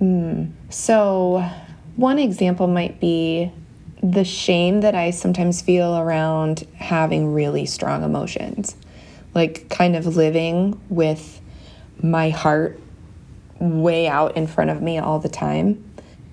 Mm. 0.00 0.52
So, 0.70 1.48
one 1.96 2.18
example 2.18 2.66
might 2.66 3.00
be 3.00 3.52
the 4.02 4.24
shame 4.24 4.82
that 4.82 4.94
I 4.94 5.10
sometimes 5.10 5.62
feel 5.62 5.96
around 5.96 6.66
having 6.76 7.32
really 7.32 7.66
strong 7.66 8.02
emotions. 8.02 8.76
like 9.34 9.68
kind 9.68 9.96
of 9.96 10.16
living 10.16 10.80
with 10.88 11.40
my 12.00 12.30
heart 12.30 12.78
way 13.58 14.06
out 14.06 14.36
in 14.36 14.46
front 14.46 14.70
of 14.70 14.80
me 14.80 14.98
all 14.98 15.18
the 15.18 15.28
time. 15.28 15.82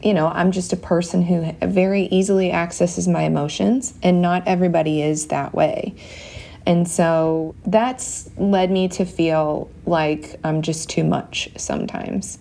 You 0.03 0.13
know, 0.13 0.27
I'm 0.27 0.51
just 0.51 0.74
a 0.74 0.77
person 0.77 1.22
who 1.22 1.51
very 1.68 2.03
easily 2.03 2.51
accesses 2.51 3.08
my 3.08 3.24
emotions, 3.24 3.94
and 4.01 4.22
not 4.22 4.48
everybody 4.48 5.01
is 5.01 5.27
that 5.27 5.53
way. 5.53 5.96
And 6.65 6.88
so 6.88 7.56
that's 7.65 8.30
led 8.38 8.70
me 8.72 8.88
to 8.89 9.06
feel 9.06 9.70
like 9.86 10.39
I'm 10.44 10.62
just 10.62 10.89
too 10.89 11.03
much 11.03 11.50
sometimes. 11.58 12.38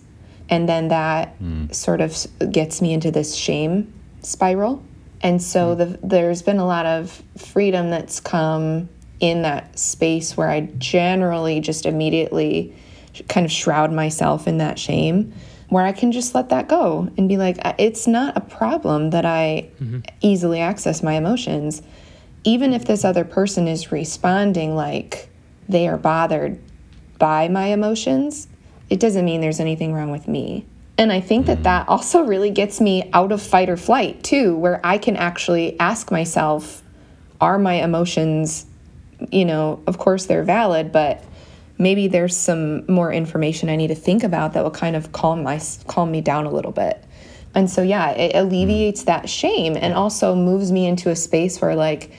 And 0.51 0.67
then 0.67 0.89
that 0.89 1.29
hmm. 1.37 1.71
sort 1.71 2.01
of 2.01 2.27
gets 2.51 2.81
me 2.81 2.93
into 2.93 3.09
this 3.09 3.33
shame 3.33 3.91
spiral. 4.21 4.83
And 5.21 5.41
so 5.41 5.73
hmm. 5.73 5.79
the, 5.79 5.99
there's 6.03 6.43
been 6.43 6.59
a 6.59 6.65
lot 6.65 6.85
of 6.85 7.23
freedom 7.37 7.89
that's 7.89 8.19
come 8.19 8.89
in 9.21 9.43
that 9.43 9.79
space 9.79 10.35
where 10.35 10.49
I 10.49 10.61
generally 10.77 11.61
just 11.61 11.85
immediately 11.85 12.75
kind 13.29 13.45
of 13.45 13.51
shroud 13.51 13.91
myself 13.91 14.47
in 14.47 14.57
that 14.57 14.79
shame, 14.79 15.33
where 15.69 15.85
I 15.85 15.91
can 15.91 16.11
just 16.11 16.35
let 16.35 16.49
that 16.49 16.67
go 16.67 17.09
and 17.17 17.29
be 17.29 17.37
like, 17.37 17.57
it's 17.77 18.07
not 18.07 18.35
a 18.35 18.41
problem 18.41 19.11
that 19.11 19.25
I 19.25 19.69
mm-hmm. 19.81 19.99
easily 20.21 20.59
access 20.59 21.01
my 21.01 21.13
emotions. 21.13 21.81
Even 22.43 22.73
if 22.73 22.85
this 22.85 23.05
other 23.05 23.23
person 23.23 23.67
is 23.67 23.91
responding 23.91 24.75
like 24.75 25.29
they 25.69 25.87
are 25.87 25.97
bothered 25.97 26.59
by 27.19 27.47
my 27.47 27.67
emotions, 27.67 28.47
it 28.91 28.99
doesn't 28.99 29.23
mean 29.23 29.39
there's 29.39 29.61
anything 29.61 29.93
wrong 29.93 30.11
with 30.11 30.27
me. 30.27 30.65
And 30.97 31.13
I 31.13 31.21
think 31.21 31.45
that 31.45 31.63
that 31.63 31.87
also 31.87 32.23
really 32.23 32.51
gets 32.51 32.81
me 32.81 33.09
out 33.13 33.31
of 33.31 33.41
fight 33.41 33.69
or 33.69 33.77
flight 33.77 34.21
too, 34.21 34.55
where 34.57 34.81
I 34.83 34.97
can 34.97 35.15
actually 35.15 35.79
ask 35.79 36.11
myself, 36.11 36.83
are 37.39 37.57
my 37.57 37.75
emotions, 37.75 38.65
you 39.31 39.45
know, 39.45 39.81
of 39.87 39.97
course 39.97 40.25
they're 40.25 40.43
valid, 40.43 40.91
but 40.91 41.23
maybe 41.77 42.09
there's 42.09 42.35
some 42.35 42.85
more 42.91 43.13
information 43.13 43.69
I 43.69 43.77
need 43.77 43.87
to 43.87 43.95
think 43.95 44.25
about 44.25 44.53
that 44.53 44.63
will 44.63 44.71
kind 44.71 44.97
of 44.97 45.13
calm 45.13 45.41
my 45.41 45.61
calm 45.87 46.11
me 46.11 46.19
down 46.19 46.45
a 46.45 46.51
little 46.51 46.73
bit. 46.73 47.01
And 47.55 47.69
so 47.69 47.81
yeah, 47.81 48.11
it 48.11 48.35
alleviates 48.35 49.03
that 49.05 49.29
shame 49.29 49.77
and 49.77 49.93
also 49.93 50.35
moves 50.35 50.69
me 50.69 50.85
into 50.85 51.09
a 51.09 51.15
space 51.15 51.61
where 51.61 51.75
like 51.75 52.11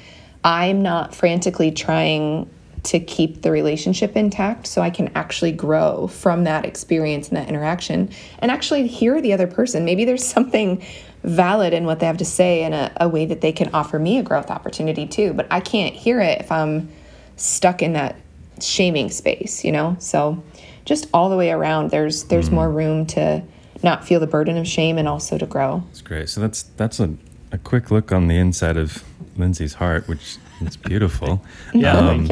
I'm 0.42 0.80
not 0.80 1.14
frantically 1.14 1.70
trying 1.70 2.48
to 2.84 2.98
keep 2.98 3.42
the 3.42 3.50
relationship 3.50 4.16
intact 4.16 4.66
so 4.66 4.82
I 4.82 4.90
can 4.90 5.10
actually 5.14 5.52
grow 5.52 6.08
from 6.08 6.44
that 6.44 6.64
experience 6.64 7.28
and 7.28 7.36
that 7.36 7.48
interaction 7.48 8.10
and 8.40 8.50
actually 8.50 8.86
hear 8.88 9.20
the 9.20 9.32
other 9.32 9.46
person. 9.46 9.84
Maybe 9.84 10.04
there's 10.04 10.26
something 10.26 10.84
valid 11.22 11.72
in 11.72 11.84
what 11.84 12.00
they 12.00 12.06
have 12.06 12.16
to 12.16 12.24
say 12.24 12.64
in 12.64 12.72
a, 12.72 12.92
a 12.96 13.08
way 13.08 13.24
that 13.26 13.40
they 13.40 13.52
can 13.52 13.70
offer 13.72 13.98
me 13.98 14.18
a 14.18 14.22
growth 14.22 14.50
opportunity 14.50 15.06
too. 15.06 15.32
But 15.32 15.46
I 15.50 15.60
can't 15.60 15.94
hear 15.94 16.20
it 16.20 16.40
if 16.40 16.50
I'm 16.50 16.88
stuck 17.36 17.82
in 17.82 17.92
that 17.92 18.16
shaming 18.60 19.10
space, 19.10 19.64
you 19.64 19.70
know? 19.70 19.96
So 20.00 20.42
just 20.84 21.06
all 21.14 21.30
the 21.30 21.36
way 21.36 21.52
around 21.52 21.90
there's 21.90 22.24
there's 22.24 22.48
mm. 22.48 22.54
more 22.54 22.70
room 22.70 23.06
to 23.06 23.42
not 23.84 24.04
feel 24.04 24.20
the 24.20 24.26
burden 24.26 24.56
of 24.56 24.66
shame 24.66 24.98
and 24.98 25.08
also 25.08 25.38
to 25.38 25.46
grow. 25.46 25.84
That's 25.88 26.02
great. 26.02 26.28
So 26.28 26.40
that's 26.40 26.64
that's 26.76 26.98
a, 26.98 27.14
a 27.52 27.58
quick 27.58 27.90
look 27.90 28.10
on 28.10 28.28
the 28.28 28.36
inside 28.36 28.76
of 28.76 29.04
Lindsay's 29.36 29.74
heart, 29.74 30.08
which 30.08 30.38
is 30.66 30.76
beautiful. 30.76 31.44
Yeah. 31.74 31.96
Um, 31.96 32.28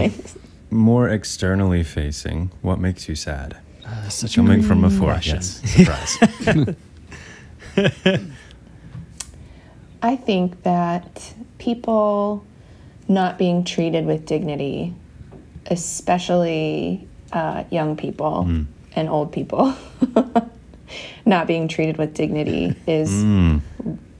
more 0.70 1.08
externally 1.08 1.82
facing, 1.82 2.50
what 2.62 2.78
makes 2.78 3.08
you 3.08 3.14
sad? 3.14 3.56
Uh, 3.84 4.08
such 4.08 4.36
Coming 4.36 4.62
from 4.62 4.84
a 4.84 4.88
good 4.88 4.98
four, 4.98 5.18
yes, 5.22 5.60
surprise. 5.64 6.18
I 10.02 10.16
think 10.16 10.62
that 10.62 11.34
people 11.58 12.44
not 13.08 13.36
being 13.38 13.64
treated 13.64 14.06
with 14.06 14.26
dignity, 14.26 14.94
especially 15.66 17.08
uh, 17.32 17.64
young 17.70 17.96
people 17.96 18.48
and 18.94 19.08
old 19.08 19.32
people, 19.32 19.74
not 21.26 21.46
being 21.46 21.66
treated 21.68 21.96
with 21.96 22.14
dignity 22.14 22.74
is 22.86 23.10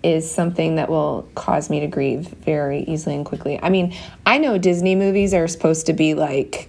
is 0.03 0.31
something 0.31 0.77
that 0.77 0.89
will 0.89 1.29
cause 1.35 1.69
me 1.71 1.81
to 1.81 1.87
grieve 1.87 2.29
very 2.29 2.83
easily 2.85 3.15
and 3.15 3.25
quickly. 3.25 3.59
I 3.63 3.69
mean, 3.69 3.95
I 4.25 4.39
know 4.39 4.59
Disney 4.59 4.95
movies 4.95 5.35
are 5.35 5.47
supposed 5.49 5.87
to 5.87 5.93
be 5.93 6.15
like 6.15 6.69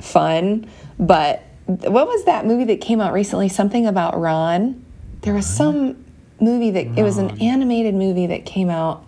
fun, 0.00 0.68
but 0.98 1.42
what 1.66 2.06
was 2.06 2.24
that 2.24 2.46
movie 2.46 2.64
that 2.64 2.80
came 2.80 3.00
out 3.00 3.12
recently? 3.12 3.48
Something 3.48 3.86
about 3.86 4.18
Ron. 4.18 4.84
There 5.20 5.34
was 5.34 5.46
some 5.46 6.04
movie 6.40 6.70
that 6.72 6.98
it 6.98 7.02
was 7.02 7.18
an 7.18 7.40
animated 7.40 7.94
movie 7.94 8.26
that 8.26 8.44
came 8.44 8.68
out 8.68 9.04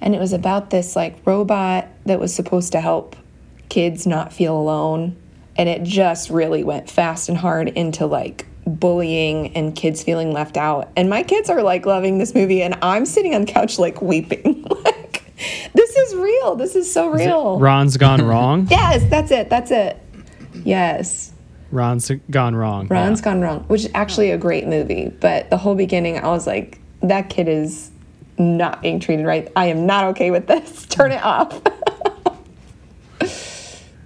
and 0.00 0.14
it 0.14 0.18
was 0.18 0.32
about 0.32 0.70
this 0.70 0.96
like 0.96 1.16
robot 1.24 1.86
that 2.04 2.18
was 2.18 2.34
supposed 2.34 2.72
to 2.72 2.80
help 2.80 3.14
kids 3.68 4.06
not 4.06 4.32
feel 4.32 4.56
alone 4.56 5.16
and 5.56 5.68
it 5.68 5.84
just 5.84 6.30
really 6.30 6.64
went 6.64 6.90
fast 6.90 7.28
and 7.28 7.38
hard 7.38 7.68
into 7.68 8.06
like 8.06 8.46
bullying 8.66 9.54
and 9.56 9.76
kids 9.76 10.02
feeling 10.02 10.32
left 10.32 10.56
out 10.56 10.90
and 10.96 11.10
my 11.10 11.22
kids 11.22 11.50
are 11.50 11.62
like 11.62 11.84
loving 11.84 12.18
this 12.18 12.34
movie 12.34 12.62
and 12.62 12.74
i'm 12.80 13.04
sitting 13.04 13.34
on 13.34 13.42
the 13.42 13.52
couch 13.52 13.78
like 13.78 14.00
weeping 14.00 14.62
like 14.84 15.22
this 15.74 15.96
is 15.96 16.14
real 16.14 16.56
this 16.56 16.74
is 16.74 16.90
so 16.90 17.08
real 17.08 17.58
Ron's 17.58 17.96
gone 17.96 18.22
wrong. 18.22 18.66
yes 18.70 19.02
that's 19.10 19.30
it 19.30 19.50
that's 19.50 19.70
it 19.70 20.00
yes 20.64 21.32
Ron's 21.74 22.08
gone 22.30 22.54
wrong. 22.54 22.86
Ron's 22.86 23.20
Gone 23.20 23.40
Wrong, 23.40 23.64
which 23.64 23.84
is 23.84 23.90
actually 23.94 24.30
a 24.30 24.38
great 24.38 24.68
movie. 24.68 25.08
But 25.08 25.50
the 25.50 25.56
whole 25.56 25.74
beginning, 25.74 26.18
I 26.18 26.28
was 26.28 26.46
like, 26.46 26.80
that 27.02 27.28
kid 27.30 27.48
is 27.48 27.90
not 28.38 28.80
being 28.80 29.00
treated 29.00 29.26
right. 29.26 29.50
I 29.56 29.66
am 29.66 29.84
not 29.84 30.04
okay 30.10 30.30
with 30.30 30.46
this. 30.46 30.86
Turn 30.88 31.10
it 31.10 31.22
off. 31.22 31.60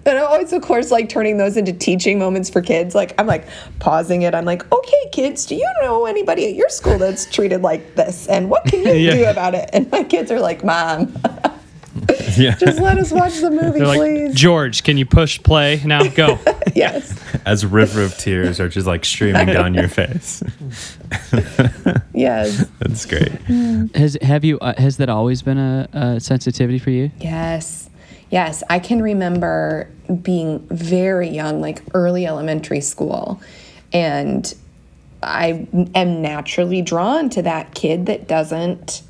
And 0.09 0.19
I'm 0.19 0.25
always, 0.27 0.51
of 0.53 0.61
course, 0.61 0.91
like 0.91 1.09
turning 1.09 1.37
those 1.37 1.55
into 1.57 1.71
teaching 1.73 2.19
moments 2.19 2.49
for 2.49 2.61
kids. 2.61 2.93
Like, 2.95 3.13
I'm 3.19 3.27
like 3.27 3.47
pausing 3.79 4.23
it. 4.23 4.33
I'm 4.35 4.45
like, 4.45 4.69
okay, 4.71 5.09
kids, 5.11 5.45
do 5.45 5.55
you 5.55 5.69
know 5.81 6.05
anybody 6.05 6.45
at 6.49 6.55
your 6.55 6.69
school 6.69 6.97
that's 6.97 7.25
treated 7.25 7.61
like 7.61 7.95
this? 7.95 8.27
And 8.27 8.49
what 8.49 8.65
can 8.65 8.79
you 8.85 8.91
Yeah. 8.93 9.13
do 9.15 9.25
about 9.25 9.55
it? 9.55 9.69
And 9.73 9.89
my 9.91 10.03
kids 10.03 10.31
are 10.31 10.39
like, 10.39 10.63
Mom, 10.63 11.15
yeah. 12.37 12.55
just 12.55 12.79
let 12.79 12.97
us 12.97 13.11
watch 13.11 13.39
the 13.39 13.51
movie, 13.61 13.79
like, 13.81 13.99
please. 13.99 14.33
George, 14.35 14.83
can 14.83 14.97
you 14.97 15.05
push 15.05 15.41
play 15.41 15.81
now? 15.85 16.07
Go. 16.09 16.39
yes. 16.75 17.19
As 17.45 17.63
a 17.63 17.67
river 17.67 18.01
of 18.01 18.17
tears 18.17 18.59
are 18.59 18.69
just 18.69 18.87
like 18.87 19.05
streaming 19.05 19.47
down 19.47 19.73
your 19.73 19.87
face. 19.87 20.43
Yes. 22.13 22.65
That's 22.79 23.05
great. 23.05 23.31
Has 23.95 24.17
have 24.21 24.43
you 24.43 24.59
uh, 24.59 24.73
has 24.79 24.97
that 24.97 25.09
always 25.09 25.41
been 25.41 25.57
a, 25.57 25.87
a 25.93 26.19
sensitivity 26.19 26.79
for 26.79 26.89
you? 26.89 27.11
Yes. 27.19 27.88
Yes. 28.29 28.63
I 28.69 28.79
can 28.79 29.01
remember 29.01 29.89
being 30.21 30.67
very 30.69 31.29
young, 31.29 31.61
like 31.61 31.81
early 31.93 32.25
elementary 32.25 32.81
school. 32.81 33.41
And 33.91 34.53
I 35.21 35.67
am 35.95 36.21
naturally 36.21 36.81
drawn 36.81 37.29
to 37.31 37.41
that 37.41 37.73
kid 37.73 38.05
that 38.05 38.27
doesn't, 38.27 39.01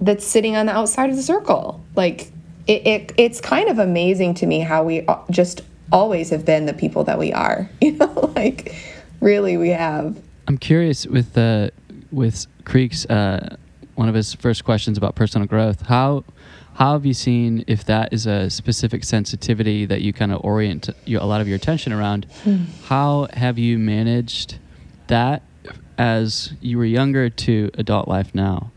that's 0.00 0.26
sitting 0.26 0.56
on 0.56 0.66
the 0.66 0.72
outside 0.72 1.10
of 1.10 1.16
the 1.16 1.22
circle. 1.22 1.84
Like, 1.94 2.30
it, 2.66 2.86
it, 2.86 3.12
it's 3.16 3.40
kind 3.40 3.68
of 3.68 3.78
amazing 3.78 4.34
to 4.34 4.46
me 4.46 4.60
how 4.60 4.84
we 4.84 5.06
just 5.30 5.62
always 5.90 6.30
have 6.30 6.44
been 6.44 6.66
the 6.66 6.74
people 6.74 7.04
that 7.04 7.18
we 7.18 7.32
are. 7.32 7.68
You 7.80 7.92
know, 7.92 8.32
like, 8.36 8.74
really, 9.20 9.56
we 9.56 9.70
have. 9.70 10.20
I'm 10.46 10.58
curious 10.58 11.06
with 11.06 11.36
uh, 11.38 11.70
with 12.10 12.46
Creek's 12.64 13.06
uh, 13.06 13.56
one 13.94 14.08
of 14.08 14.14
his 14.14 14.34
first 14.34 14.64
questions 14.64 14.98
about 14.98 15.14
personal 15.14 15.46
growth. 15.46 15.82
How 15.86 16.24
how 16.78 16.92
have 16.92 17.04
you 17.04 17.12
seen 17.12 17.64
if 17.66 17.84
that 17.86 18.12
is 18.12 18.24
a 18.24 18.48
specific 18.48 19.02
sensitivity 19.02 19.84
that 19.84 20.00
you 20.00 20.12
kind 20.12 20.30
of 20.30 20.40
orient 20.44 20.88
your, 21.06 21.20
a 21.20 21.24
lot 21.24 21.40
of 21.40 21.48
your 21.48 21.56
attention 21.56 21.92
around? 21.92 22.24
How 22.84 23.26
have 23.32 23.58
you 23.58 23.78
managed 23.80 24.60
that 25.08 25.42
as 25.98 26.52
you 26.60 26.78
were 26.78 26.84
younger 26.84 27.30
to 27.30 27.72
adult 27.74 28.06
life 28.06 28.32
now? 28.32 28.70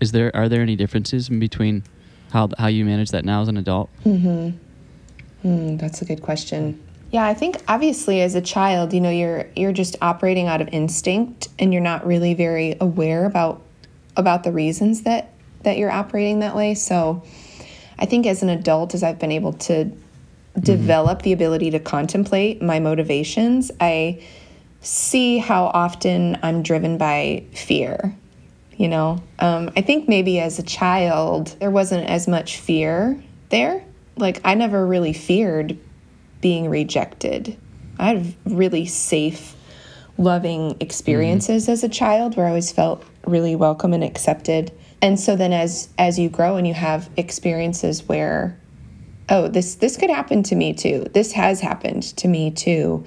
Is 0.00 0.10
there 0.10 0.34
are 0.34 0.48
there 0.48 0.62
any 0.62 0.74
differences 0.74 1.28
in 1.28 1.38
between 1.38 1.84
how 2.32 2.48
how 2.58 2.66
you 2.66 2.84
manage 2.84 3.10
that 3.10 3.24
now 3.24 3.42
as 3.42 3.46
an 3.46 3.56
adult? 3.56 3.88
Mm, 4.04 5.78
that's 5.78 6.02
a 6.02 6.04
good 6.04 6.22
question. 6.22 6.82
Yeah, 7.12 7.24
I 7.24 7.34
think 7.34 7.62
obviously 7.68 8.20
as 8.22 8.34
a 8.34 8.40
child, 8.40 8.92
you 8.92 9.00
know, 9.00 9.10
you're 9.10 9.46
you're 9.54 9.72
just 9.72 9.94
operating 10.02 10.48
out 10.48 10.60
of 10.60 10.68
instinct 10.72 11.50
and 11.60 11.72
you're 11.72 11.82
not 11.82 12.04
really 12.04 12.34
very 12.34 12.76
aware 12.80 13.26
about 13.26 13.62
about 14.16 14.42
the 14.42 14.50
reasons 14.50 15.02
that 15.02 15.30
that 15.62 15.78
you're 15.78 15.92
operating 15.92 16.40
that 16.40 16.56
way. 16.56 16.74
So 16.74 17.22
I 17.98 18.06
think 18.06 18.26
as 18.26 18.42
an 18.42 18.48
adult 18.48 18.94
as 18.94 19.02
I've 19.02 19.18
been 19.18 19.32
able 19.32 19.52
to 19.52 19.90
develop 20.58 21.22
the 21.22 21.32
ability 21.32 21.70
to 21.70 21.80
contemplate 21.80 22.62
my 22.62 22.80
motivations, 22.80 23.70
I 23.80 24.22
see 24.80 25.38
how 25.38 25.66
often 25.66 26.38
I'm 26.42 26.62
driven 26.62 26.98
by 26.98 27.44
fear. 27.54 28.14
You 28.76 28.88
know, 28.88 29.22
um, 29.38 29.70
I 29.76 29.82
think 29.82 30.08
maybe 30.08 30.40
as 30.40 30.58
a 30.58 30.62
child, 30.62 31.56
there 31.60 31.70
wasn't 31.70 32.08
as 32.08 32.26
much 32.26 32.58
fear 32.58 33.20
there. 33.50 33.84
Like, 34.16 34.40
I 34.44 34.54
never 34.54 34.84
really 34.84 35.12
feared 35.12 35.78
being 36.40 36.68
rejected. 36.68 37.56
I 37.98 38.08
had 38.08 38.34
really 38.44 38.86
safe, 38.86 39.54
loving 40.18 40.76
experiences 40.80 41.68
as 41.68 41.84
a 41.84 41.88
child 41.88 42.36
where 42.36 42.46
I 42.46 42.48
always 42.48 42.72
felt 42.72 43.04
really 43.26 43.54
welcome 43.54 43.92
and 43.92 44.02
accepted. 44.04 44.72
And 45.04 45.20
so 45.20 45.36
then 45.36 45.52
as 45.52 45.90
as 45.98 46.18
you 46.18 46.30
grow 46.30 46.56
and 46.56 46.66
you 46.66 46.72
have 46.72 47.10
experiences 47.18 48.08
where 48.08 48.58
oh, 49.28 49.48
this 49.48 49.74
this 49.74 49.98
could 49.98 50.08
happen 50.08 50.42
to 50.44 50.54
me 50.54 50.72
too. 50.72 51.04
This 51.12 51.32
has 51.32 51.60
happened 51.60 52.04
to 52.16 52.26
me 52.26 52.50
too. 52.50 53.04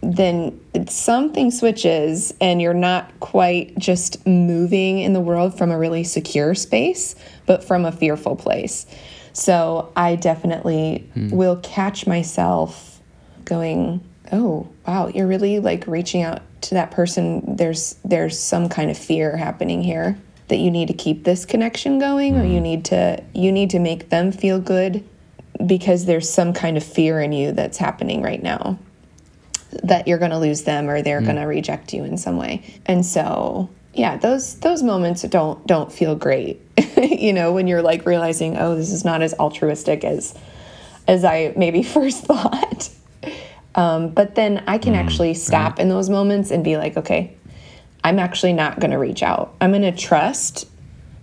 Then 0.00 0.58
something 0.88 1.50
switches 1.50 2.32
and 2.40 2.62
you're 2.62 2.72
not 2.72 3.20
quite 3.20 3.78
just 3.78 4.26
moving 4.26 5.00
in 5.00 5.12
the 5.12 5.20
world 5.20 5.58
from 5.58 5.70
a 5.70 5.78
really 5.78 6.04
secure 6.04 6.54
space, 6.54 7.14
but 7.44 7.62
from 7.62 7.84
a 7.84 7.92
fearful 7.92 8.36
place. 8.36 8.86
So 9.34 9.92
I 9.94 10.16
definitely 10.16 11.06
hmm. 11.12 11.28
will 11.28 11.56
catch 11.56 12.06
myself 12.06 13.02
going, 13.44 14.02
"Oh, 14.32 14.68
wow, 14.86 15.08
you're 15.08 15.26
really 15.26 15.58
like 15.58 15.86
reaching 15.86 16.22
out 16.22 16.40
to 16.62 16.76
that 16.76 16.92
person. 16.92 17.56
There's 17.56 17.96
there's 18.06 18.38
some 18.38 18.70
kind 18.70 18.90
of 18.90 18.96
fear 18.96 19.36
happening 19.36 19.82
here 19.82 20.16
that 20.48 20.56
you 20.56 20.70
need 20.70 20.88
to 20.88 20.94
keep 20.94 21.24
this 21.24 21.44
connection 21.44 21.98
going 21.98 22.36
or 22.36 22.44
you 22.44 22.54
mm-hmm. 22.54 22.62
need 22.62 22.84
to 22.86 23.22
you 23.34 23.50
need 23.50 23.70
to 23.70 23.78
make 23.78 24.10
them 24.10 24.32
feel 24.32 24.60
good 24.60 25.06
because 25.64 26.04
there's 26.04 26.28
some 26.28 26.52
kind 26.52 26.76
of 26.76 26.84
fear 26.84 27.20
in 27.20 27.32
you 27.32 27.52
that's 27.52 27.78
happening 27.78 28.22
right 28.22 28.42
now 28.42 28.78
that 29.82 30.06
you're 30.06 30.18
going 30.18 30.30
to 30.30 30.38
lose 30.38 30.62
them 30.62 30.88
or 30.88 31.02
they're 31.02 31.18
mm-hmm. 31.18 31.26
going 31.26 31.36
to 31.36 31.44
reject 31.44 31.92
you 31.92 32.04
in 32.04 32.16
some 32.16 32.36
way. 32.36 32.62
And 32.86 33.04
so, 33.04 33.68
yeah, 33.94 34.16
those 34.16 34.56
those 34.60 34.82
moments 34.82 35.22
don't 35.22 35.66
don't 35.66 35.92
feel 35.92 36.14
great. 36.14 36.60
you 36.96 37.32
know, 37.32 37.52
when 37.52 37.66
you're 37.66 37.82
like 37.82 38.06
realizing, 38.06 38.56
"Oh, 38.56 38.74
this 38.74 38.92
is 38.92 39.04
not 39.04 39.22
as 39.22 39.34
altruistic 39.34 40.04
as 40.04 40.34
as 41.08 41.24
I 41.24 41.54
maybe 41.56 41.82
first 41.82 42.24
thought." 42.24 42.90
Um, 43.74 44.10
but 44.10 44.34
then 44.34 44.64
I 44.66 44.78
can 44.78 44.94
mm, 44.94 44.98
actually 44.98 45.34
stop 45.34 45.78
in 45.78 45.88
those 45.90 46.08
moments 46.08 46.50
and 46.50 46.62
be 46.62 46.76
like, 46.76 46.96
"Okay, 46.96 47.35
I'm 48.06 48.20
actually 48.20 48.52
not 48.52 48.78
going 48.78 48.92
to 48.92 48.98
reach 48.98 49.24
out. 49.24 49.56
I'm 49.60 49.72
going 49.72 49.82
to 49.82 49.90
trust 49.90 50.68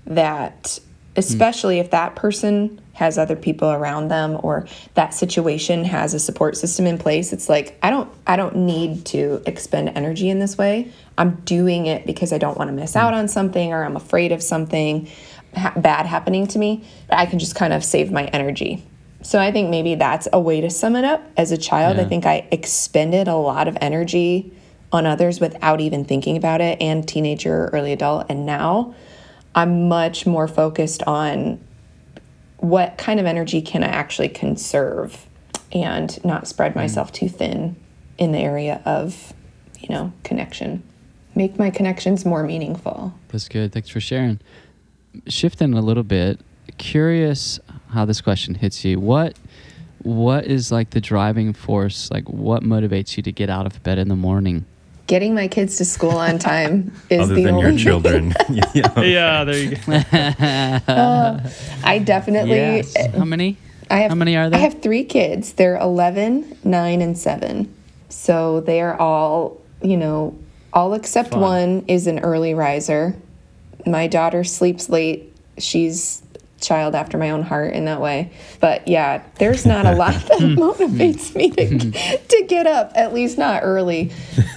that 0.05 0.79
especially 1.15 1.79
if 1.79 1.91
that 1.91 2.15
person 2.15 2.81
has 2.91 3.17
other 3.17 3.37
people 3.37 3.71
around 3.71 4.09
them 4.09 4.37
or 4.43 4.67
that 4.95 5.13
situation 5.13 5.85
has 5.85 6.13
a 6.13 6.19
support 6.19 6.57
system 6.57 6.85
in 6.85 6.97
place 6.97 7.31
it's 7.31 7.47
like 7.47 7.77
i 7.83 7.89
don't 7.89 8.11
i 8.27 8.35
don't 8.35 8.55
need 8.55 9.05
to 9.05 9.41
expend 9.45 9.89
energy 9.89 10.27
in 10.29 10.39
this 10.39 10.57
way. 10.57 10.91
I'm 11.17 11.35
doing 11.45 11.85
it 11.85 12.05
because 12.05 12.33
i 12.33 12.37
don't 12.37 12.57
want 12.57 12.67
to 12.67 12.73
miss 12.73 12.97
out 12.97 13.13
on 13.13 13.29
something 13.29 13.71
or 13.71 13.85
i'm 13.85 13.95
afraid 13.95 14.33
of 14.33 14.43
something 14.43 15.07
ha- 15.55 15.73
bad 15.77 16.05
happening 16.05 16.47
to 16.47 16.59
me. 16.59 16.83
But 17.07 17.19
i 17.19 17.27
can 17.27 17.39
just 17.39 17.55
kind 17.55 17.71
of 17.71 17.85
save 17.85 18.11
my 18.11 18.25
energy. 18.25 18.83
So 19.21 19.39
i 19.39 19.53
think 19.53 19.69
maybe 19.69 19.95
that's 19.95 20.27
a 20.33 20.39
way 20.39 20.59
to 20.59 20.69
sum 20.69 20.97
it 20.97 21.05
up. 21.05 21.23
As 21.37 21.53
a 21.53 21.57
child 21.57 21.97
i 21.97 22.03
think 22.03 22.25
i 22.25 22.45
expended 22.51 23.29
a 23.29 23.35
lot 23.35 23.69
of 23.69 23.77
energy 23.79 24.51
on 24.93 25.05
others 25.05 25.39
without 25.39 25.81
even 25.81 26.05
thinking 26.05 26.37
about 26.37 26.61
it 26.61 26.81
and 26.81 27.07
teenager 27.07 27.69
early 27.73 27.91
adult 27.91 28.25
and 28.29 28.45
now 28.45 28.93
i'm 29.55 29.87
much 29.87 30.25
more 30.25 30.47
focused 30.47 31.03
on 31.03 31.59
what 32.57 32.97
kind 32.97 33.19
of 33.19 33.25
energy 33.25 33.61
can 33.61 33.83
i 33.83 33.87
actually 33.87 34.29
conserve 34.29 35.25
and 35.71 36.23
not 36.23 36.47
spread 36.47 36.71
mm-hmm. 36.71 36.79
myself 36.79 37.11
too 37.11 37.27
thin 37.27 37.75
in 38.17 38.31
the 38.31 38.39
area 38.39 38.81
of 38.85 39.33
you 39.79 39.89
know 39.89 40.13
connection 40.23 40.81
make 41.35 41.57
my 41.57 41.69
connections 41.69 42.25
more 42.25 42.43
meaningful 42.43 43.13
That's 43.29 43.47
good. 43.47 43.71
Thanks 43.71 43.89
for 43.89 43.99
sharing. 43.99 44.39
Shifting 45.27 45.73
a 45.73 45.81
little 45.81 46.03
bit, 46.03 46.39
curious 46.77 47.59
how 47.89 48.05
this 48.05 48.21
question 48.21 48.55
hits 48.55 48.83
you. 48.85 48.99
What 48.99 49.37
what 50.03 50.45
is 50.45 50.71
like 50.71 50.91
the 50.91 51.01
driving 51.01 51.53
force? 51.53 52.11
Like 52.11 52.27
what 52.29 52.61
motivates 52.63 53.15
you 53.17 53.23
to 53.23 53.31
get 53.31 53.49
out 53.49 53.65
of 53.65 53.81
bed 53.83 53.97
in 53.97 54.09
the 54.09 54.15
morning? 54.15 54.65
Getting 55.07 55.35
my 55.35 55.47
kids 55.47 55.77
to 55.77 55.85
school 55.85 56.11
on 56.11 56.39
time 56.39 56.93
is 57.09 57.21
Other 57.21 57.35
the 57.35 57.43
than 57.43 57.55
only 57.55 57.69
your 57.71 57.79
children. 57.79 58.33
yeah. 58.49 59.01
Yeah, 59.01 59.43
there 59.43 59.57
you 59.57 59.75
go. 59.75 59.99
Uh, 60.93 61.39
i 61.83 61.99
definitely 61.99 62.55
Yes. 62.55 62.95
Uh, 62.95 63.17
How 63.17 63.25
many? 63.25 63.57
I 63.89 63.97
have 63.97 64.09
How 64.09 64.15
many 64.15 64.35
are 64.35 64.49
there? 64.49 64.59
I 64.59 64.63
have 64.63 64.81
three 64.81 65.03
kids. 65.03 65.53
They're 65.53 65.77
11, 65.77 66.57
9, 66.63 67.01
and 67.01 67.17
7. 67.17 67.73
So 68.09 68.61
they 68.61 68.81
are 68.81 68.99
all, 68.99 69.61
you 69.81 69.97
know, 69.97 70.37
all 70.71 70.93
except 70.93 71.31
Fun. 71.31 71.41
one 71.41 71.85
is 71.87 72.07
an 72.07 72.19
early 72.19 72.53
riser. 72.53 73.15
My 73.85 74.07
daughter 74.07 74.43
sleeps 74.43 74.89
late. 74.89 75.31
She's 75.57 76.22
child 76.63 76.95
after 76.95 77.17
my 77.17 77.29
own 77.29 77.43
heart 77.43 77.73
in 77.73 77.85
that 77.85 78.01
way. 78.01 78.31
But 78.59 78.87
yeah, 78.87 79.23
there's 79.35 79.65
not 79.65 79.85
a 79.85 79.91
lot 79.95 80.13
that 80.13 80.39
hmm. 80.39 80.55
motivates 80.55 81.35
me 81.35 81.51
to, 81.51 81.67
hmm. 81.67 81.91
to 82.27 82.45
get 82.47 82.65
up, 82.65 82.93
at 82.95 83.13
least 83.13 83.37
not 83.37 83.61
early. 83.63 84.11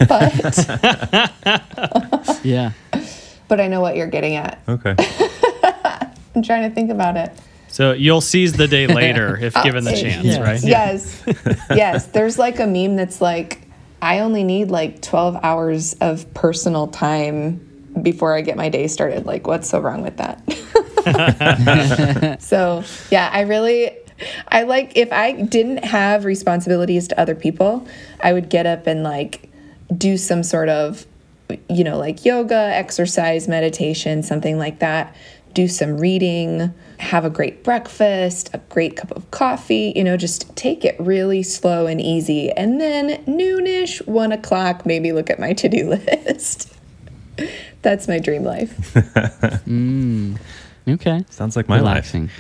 But 0.09 0.33
Yeah. 2.43 2.73
but 3.49 3.61
I 3.61 3.69
know 3.69 3.81
what 3.81 3.97
you're 3.97 4.07
getting 4.07 4.37
at. 4.37 4.63
Okay. 4.69 4.95
I'm 6.35 6.43
trying 6.43 6.69
to 6.69 6.75
think 6.75 6.91
about 6.91 7.17
it. 7.17 7.33
So 7.69 7.93
you'll 7.93 8.21
seize 8.21 8.55
the 8.55 8.69
day 8.69 8.87
later 8.87 9.37
if 9.37 9.55
given 9.63 9.85
the 9.85 9.93
chance, 9.93 10.25
Yeah. 10.25 10.43
right? 10.43 10.63
Yes. 10.63 11.23
yes. 11.71 12.07
There's 12.07 12.39
like 12.39 12.61
a 12.61 12.67
meme 12.67 12.97
that's 12.97 13.21
like, 13.21 13.63
I 14.01 14.21
only 14.21 14.45
need 14.45 14.71
like 14.71 15.03
12 15.03 15.41
hours 15.43 15.95
of 15.95 16.33
personal 16.33 16.89
time 16.89 17.61
before 18.01 18.35
I 18.35 18.43
get 18.43 18.57
my 18.57 18.69
day 18.69 18.87
started. 18.87 19.27
Like, 19.27 19.47
what's 19.47 19.69
so 19.69 19.81
wrong 19.81 20.03
with 20.03 20.19
that? 20.19 20.43
so, 22.41 22.85
yeah, 23.11 23.31
I 23.33 23.43
really, 23.43 23.97
I 24.49 24.63
like, 24.65 24.97
if 24.97 25.13
I 25.13 25.33
didn't 25.33 25.85
have 25.85 26.25
responsibilities 26.25 27.09
to 27.09 27.21
other 27.21 27.35
people, 27.35 27.87
I 28.21 28.33
would 28.33 28.49
get 28.49 28.67
up 28.67 28.87
and 28.87 29.03
like 29.03 29.51
do 29.97 30.17
some 30.17 30.43
sort 30.43 30.69
of, 30.69 31.07
you 31.69 31.85
know, 31.85 31.99
like 31.99 32.25
yoga, 32.25 32.55
exercise, 32.55 33.47
meditation, 33.49 34.23
something 34.23 34.59
like 34.59 34.81
that. 34.81 35.15
Do 35.55 35.69
some 35.69 35.99
reading, 35.99 36.75
have 36.99 37.25
a 37.25 37.31
great 37.31 37.65
breakfast, 37.65 38.51
a 38.53 38.59
great 38.69 38.97
cup 38.97 39.11
of 39.13 39.31
coffee, 39.31 39.93
you 39.97 40.05
know, 40.05 40.17
just 40.17 40.55
take 40.55 40.85
it 40.85 40.97
really 40.99 41.43
slow 41.43 41.87
and 41.87 42.01
easy. 42.01 42.51
And 42.51 42.79
then 42.81 43.25
noonish, 43.25 44.07
one 44.07 44.33
o'clock, 44.33 44.85
maybe 44.85 45.13
look 45.13 45.31
at 45.31 45.39
my 45.39 45.55
to 45.55 45.69
do 45.69 45.89
list. 45.89 46.77
That's 47.83 48.09
my 48.09 48.19
dream 48.19 48.45
life. 48.45 48.77
Mm. 49.67 50.39
Okay. 50.89 51.25
Sounds 51.31 51.57
like 51.57 51.69
my 51.69 51.77
life. 51.81 51.83
Relaxing. 51.95 52.31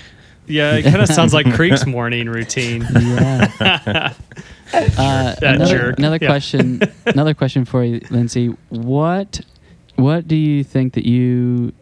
Yeah, 0.48 0.74
it 0.76 0.82
kind 0.84 1.00
of 1.02 1.08
sounds 1.08 1.34
like 1.34 1.52
Creek's 1.54 1.84
morning 1.96 2.28
routine. 2.28 2.86
Yeah. 2.92 3.50
uh, 4.72 5.34
That 5.40 5.42
another 5.42 5.66
jerk. 5.78 5.98
another 5.98 6.18
Yeah. 6.20 6.28
question. 6.28 6.80
another 7.06 7.34
question 7.34 7.64
for 7.64 7.82
you, 7.84 8.00
Lindsay. 8.10 8.48
What 8.68 9.40
what 9.96 10.28
do 10.28 10.36
you 10.36 10.62
think 10.62 10.92
that 10.94 11.06
you 11.06 11.72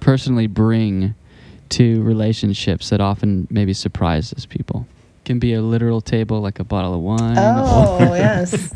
personally 0.00 0.46
bring 0.48 1.14
to 1.68 2.02
relationships 2.02 2.90
that 2.90 3.00
often 3.00 3.46
maybe 3.50 3.72
surprises 3.72 4.46
people? 4.46 4.86
Can 5.24 5.38
be 5.38 5.54
a 5.54 5.62
literal 5.62 6.00
table 6.00 6.40
like 6.40 6.58
a 6.58 6.64
bottle 6.64 6.94
of 6.94 7.00
wine, 7.00 7.36
Oh, 7.38 8.14
yes. 8.14 8.72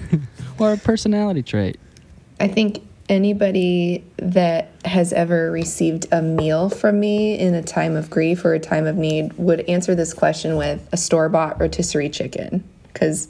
or 0.60 0.74
a 0.74 0.76
personality 0.76 1.42
trait. 1.42 1.80
I 2.38 2.46
think 2.46 2.86
anybody 3.08 4.04
that 4.18 4.70
has 4.84 5.12
ever 5.12 5.50
received 5.50 6.06
a 6.10 6.22
meal 6.22 6.70
from 6.70 6.98
me 6.98 7.38
in 7.38 7.54
a 7.54 7.62
time 7.62 7.96
of 7.96 8.08
grief 8.08 8.44
or 8.44 8.54
a 8.54 8.60
time 8.60 8.86
of 8.86 8.96
need 8.96 9.32
would 9.34 9.60
answer 9.68 9.94
this 9.94 10.14
question 10.14 10.56
with 10.56 10.88
a 10.92 10.96
store 10.96 11.28
bought 11.28 11.60
rotisserie 11.60 12.08
chicken 12.08 12.64
because 12.92 13.28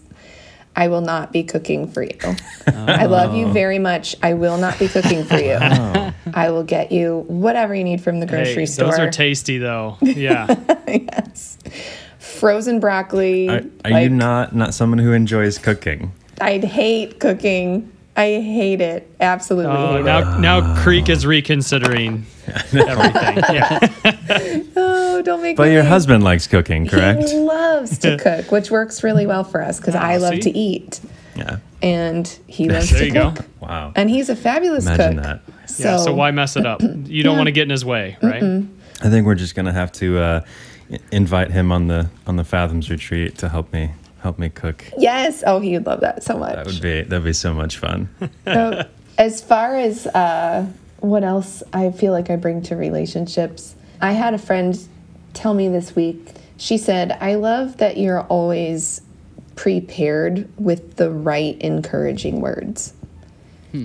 I 0.76 0.88
will 0.88 1.00
not 1.00 1.32
be 1.32 1.42
cooking 1.42 1.90
for 1.90 2.02
you. 2.02 2.18
I 2.66 3.06
love 3.06 3.34
you 3.34 3.46
oh. 3.46 3.52
very 3.52 3.78
much. 3.78 4.14
I 4.22 4.34
will 4.34 4.58
not 4.58 4.78
be 4.78 4.88
cooking 4.88 5.24
for 5.24 5.38
you. 5.38 5.58
Oh. 5.60 6.12
I 6.34 6.50
will 6.50 6.64
get 6.64 6.92
you 6.92 7.24
whatever 7.28 7.74
you 7.74 7.82
need 7.82 8.02
from 8.02 8.20
the 8.20 8.26
grocery 8.26 8.54
Hey, 8.62 8.66
store. 8.66 8.90
those 8.90 8.98
are 8.98 9.10
tasty 9.10 9.58
though. 9.58 9.96
Yeah. 10.02 10.46
yes. 10.88 11.58
Frozen 12.18 12.78
broccoli. 12.80 13.48
Are, 13.48 13.62
are 13.84 13.90
like, 13.90 14.02
you 14.04 14.10
not 14.10 14.54
not 14.54 14.74
someone 14.74 14.98
who 14.98 15.12
enjoys 15.12 15.56
cooking? 15.56 16.12
I'd 16.40 16.64
hate 16.64 17.20
cooking. 17.20 17.90
I 18.16 18.40
hate 18.40 18.80
it. 18.80 19.10
Absolutely 19.20 19.72
Oh, 19.76 19.92
hate 19.92 20.00
it. 20.00 20.04
now 20.04 20.38
now 20.38 20.74
Creek 20.82 21.08
is 21.08 21.26
reconsidering 21.26 22.24
everything. 22.72 23.36
Yeah. 23.52 23.88
Oh, 24.78 25.22
don't 25.22 25.40
make 25.42 25.56
But 25.56 25.68
me 25.68 25.72
your 25.74 25.82
husband 25.84 26.22
likes 26.22 26.46
cooking, 26.46 26.86
correct? 26.86 27.28
He 27.30 27.36
loves 27.38 27.96
to 27.98 28.18
cook, 28.20 28.50
which 28.52 28.70
works 28.70 29.02
really 29.02 29.26
well 29.26 29.44
for 29.44 29.62
us 29.62 29.78
because 29.80 29.94
I 29.94 30.16
Oh, 30.16 30.20
love 30.20 30.34
see? 30.34 30.40
to 30.40 30.50
eat 30.58 31.00
Yeah. 31.34 31.58
and 31.82 32.26
he 32.46 32.68
loves 32.68 32.90
There 32.90 33.00
to 33.00 33.06
you 33.06 33.12
go. 33.12 33.30
cook. 33.32 33.46
Wow. 33.60 33.92
And 33.96 34.10
he's 34.10 34.28
a 34.28 34.36
fabulous 34.36 34.84
Imagine 34.84 35.16
cook. 35.16 35.24
that. 35.24 35.70
So, 35.70 35.84
yeah. 35.84 35.96
So 35.96 36.12
why 36.14 36.30
mess 36.32 36.56
it 36.56 36.66
up? 36.66 36.82
You 36.82 37.22
don't 37.22 37.32
Yeah. 37.32 37.36
want 37.38 37.46
to 37.46 37.52
get 37.52 37.62
in 37.62 37.70
his 37.70 37.84
way, 37.84 38.16
right? 38.22 38.42
I 39.02 39.10
think 39.10 39.26
we're 39.26 39.34
just 39.36 39.54
gonna 39.54 39.72
have 39.72 39.90
to 39.92 40.18
uh, 40.18 40.40
invite 41.12 41.50
him 41.50 41.72
on 41.72 41.88
the 41.88 42.08
on 42.26 42.36
the 42.36 42.44
Fathoms 42.44 42.90
retreat 42.90 43.38
to 43.38 43.48
help 43.48 43.72
me 43.72 43.90
help 44.26 44.40
me 44.40 44.48
cook. 44.48 44.84
Yes. 44.98 45.44
Oh, 45.46 45.60
he 45.60 45.72
would 45.74 45.86
love 45.86 46.00
that 46.00 46.24
so 46.24 46.36
much. 46.36 46.56
That 46.56 46.66
would 46.66 46.80
be 46.80 47.02
that'd 47.02 47.24
be 47.24 47.32
so 47.32 47.54
much 47.54 47.78
fun. 47.78 48.08
So, 48.44 48.86
as 49.18 49.42
far 49.42 49.76
as 49.76 50.06
uh, 50.06 50.66
what 51.00 51.22
else 51.24 51.62
I 51.72 51.90
feel 51.90 52.12
like 52.12 52.28
I 52.30 52.36
bring 52.36 52.62
to 52.62 52.76
relationships, 52.76 53.74
I 54.00 54.12
had 54.12 54.34
a 54.34 54.38
friend 54.38 54.76
tell 55.32 55.54
me 55.54 55.68
this 55.68 55.96
week. 55.96 56.32
She 56.56 56.78
said, 56.78 57.16
I 57.20 57.34
love 57.36 57.76
that 57.78 57.96
you're 57.96 58.22
always 58.22 59.00
prepared 59.56 60.48
with 60.58 60.96
the 60.96 61.10
right 61.10 61.56
encouraging 61.60 62.40
words. 62.40 62.94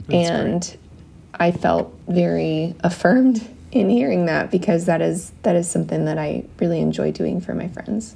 and 0.10 0.78
I 1.34 1.52
felt 1.52 1.94
very 2.08 2.76
affirmed 2.82 3.48
in 3.72 3.90
hearing 3.90 4.26
that 4.26 4.52
because 4.52 4.86
that 4.86 5.02
is 5.02 5.32
that 5.44 5.56
is 5.56 5.70
something 5.70 6.06
that 6.06 6.18
I 6.18 6.46
really 6.60 6.80
enjoy 6.80 7.12
doing 7.12 7.42
for 7.42 7.54
my 7.54 7.68
friends. 7.68 8.16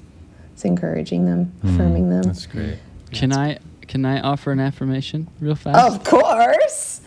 It's 0.55 0.63
encouraging 0.63 1.25
them, 1.25 1.51
affirming 1.63 2.09
them. 2.09 2.23
That's 2.23 2.45
great. 2.45 2.77
Can 3.11 3.33
I 3.33 3.59
can 3.89 4.05
I 4.05 4.21
offer 4.21 4.53
an 4.53 4.61
affirmation 4.61 5.27
real 5.41 5.55
fast? 5.55 5.77
Of 5.77 6.03
course. 6.05 7.01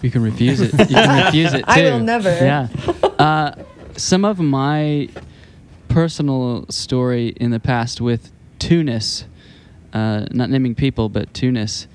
You 0.00 0.12
can 0.12 0.22
refuse 0.22 0.60
it. 0.60 0.72
You 0.72 0.86
can 0.94 1.24
refuse 1.26 1.52
it 1.54 1.58
too. 1.58 1.64
I 1.66 1.82
will 1.90 1.98
never. 1.98 2.30
Yeah. 2.30 2.68
Uh, 3.18 3.54
some 3.96 4.24
of 4.24 4.38
my 4.38 5.08
personal 5.88 6.66
story 6.70 7.30
in 7.36 7.50
the 7.50 7.58
past 7.60 8.00
with 8.00 8.30
two-ness, 8.60 9.24
uh, 9.92 10.26
not 10.30 10.48
naming 10.48 10.76
people, 10.76 11.08
but 11.08 11.34
two-ness, 11.34 11.88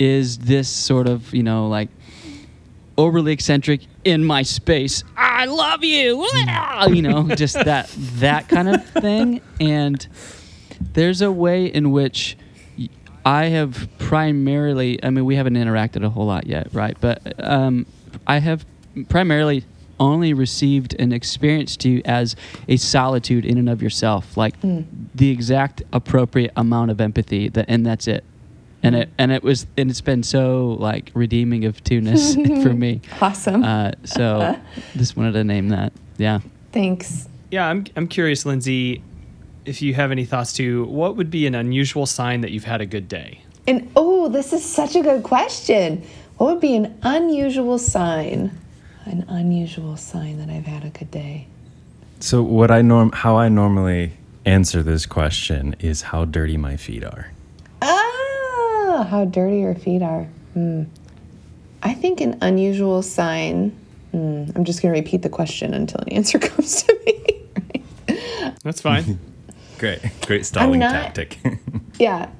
is 0.00 0.38
this 0.38 0.68
sort 0.68 1.08
of 1.08 1.32
you 1.32 1.44
know 1.44 1.68
like 1.68 1.90
overly 2.98 3.32
eccentric 3.32 3.82
in 4.04 4.24
my 4.24 4.42
space. 4.42 5.04
I 5.36 5.44
love 5.44 5.84
you. 5.84 6.26
You 6.88 7.02
know, 7.02 7.28
just 7.34 7.54
that 7.54 7.90
that 8.20 8.48
kind 8.48 8.68
of 8.68 8.84
thing. 8.88 9.40
And 9.60 10.06
there's 10.94 11.20
a 11.20 11.30
way 11.30 11.66
in 11.66 11.90
which 11.92 12.36
I 13.24 13.46
have 13.46 13.88
primarily. 13.98 15.02
I 15.04 15.10
mean, 15.10 15.24
we 15.24 15.36
haven't 15.36 15.54
interacted 15.54 16.04
a 16.04 16.08
whole 16.08 16.26
lot 16.26 16.46
yet, 16.46 16.68
right? 16.72 16.96
But 17.00 17.34
um, 17.38 17.86
I 18.26 18.38
have 18.38 18.64
primarily 19.08 19.64
only 19.98 20.32
received 20.34 20.94
and 20.98 21.12
experienced 21.12 21.84
you 21.84 22.02
as 22.04 22.36
a 22.68 22.76
solitude 22.76 23.44
in 23.44 23.58
and 23.58 23.68
of 23.68 23.82
yourself, 23.82 24.36
like 24.36 24.54
the 25.14 25.30
exact 25.30 25.82
appropriate 25.92 26.52
amount 26.56 26.90
of 26.90 27.00
empathy, 27.00 27.48
that, 27.48 27.64
and 27.68 27.84
that's 27.84 28.06
it. 28.06 28.24
And 28.82 28.94
it 28.94 29.08
and 29.18 29.32
it 29.32 29.42
was 29.42 29.66
and 29.76 29.90
it's 29.90 30.00
been 30.00 30.22
so 30.22 30.76
like 30.78 31.10
redeeming 31.14 31.64
of 31.64 31.82
two-ness 31.82 32.34
for 32.62 32.72
me. 32.72 33.00
Awesome. 33.20 33.64
Uh, 33.64 33.92
so 34.04 34.56
just 34.96 35.16
wanted 35.16 35.32
to 35.32 35.44
name 35.44 35.70
that. 35.70 35.92
Yeah. 36.18 36.40
Thanks. 36.72 37.28
Yeah, 37.50 37.68
I'm, 37.68 37.86
I'm 37.96 38.08
curious, 38.08 38.44
Lindsay, 38.44 39.02
if 39.64 39.80
you 39.80 39.94
have 39.94 40.10
any 40.10 40.24
thoughts 40.24 40.52
to 40.54 40.84
what 40.86 41.16
would 41.16 41.30
be 41.30 41.46
an 41.46 41.54
unusual 41.54 42.06
sign 42.06 42.40
that 42.42 42.50
you've 42.50 42.64
had 42.64 42.80
a 42.80 42.86
good 42.86 43.08
day? 43.08 43.40
And 43.66 43.90
oh, 43.96 44.28
this 44.28 44.52
is 44.52 44.64
such 44.64 44.94
a 44.94 45.02
good 45.02 45.22
question. 45.22 46.04
What 46.38 46.52
would 46.52 46.60
be 46.60 46.76
an 46.76 46.98
unusual 47.02 47.78
sign? 47.78 48.56
An 49.04 49.24
unusual 49.28 49.96
sign 49.96 50.38
that 50.38 50.50
I've 50.50 50.66
had 50.66 50.84
a 50.84 50.90
good 50.90 51.10
day. 51.10 51.46
So 52.20 52.42
what 52.42 52.70
I 52.70 52.82
norm 52.82 53.12
how 53.12 53.36
I 53.36 53.48
normally 53.48 54.12
answer 54.44 54.82
this 54.82 55.06
question 55.06 55.76
is 55.80 56.02
how 56.02 56.24
dirty 56.24 56.56
my 56.56 56.76
feet 56.76 57.04
are. 57.04 57.30
Ah, 58.96 59.02
how 59.02 59.26
dirty 59.26 59.58
your 59.58 59.74
feet 59.74 60.00
are. 60.00 60.24
Hmm. 60.54 60.84
I 61.82 61.92
think 61.92 62.22
an 62.22 62.38
unusual 62.40 63.02
sign. 63.02 63.76
Hmm, 64.12 64.44
I'm 64.54 64.64
just 64.64 64.80
going 64.80 64.94
to 64.94 64.98
repeat 64.98 65.20
the 65.20 65.28
question 65.28 65.74
until 65.74 66.00
an 66.00 66.08
answer 66.08 66.38
comes 66.48 66.82
to 66.84 66.98
me. 67.04 68.16
That's 68.62 68.80
fine. 68.80 69.20
Great, 69.78 70.00
great 70.22 70.46
stalling 70.46 70.80
not- 70.80 70.92
tactic. 70.92 71.38
yeah. 71.98 72.30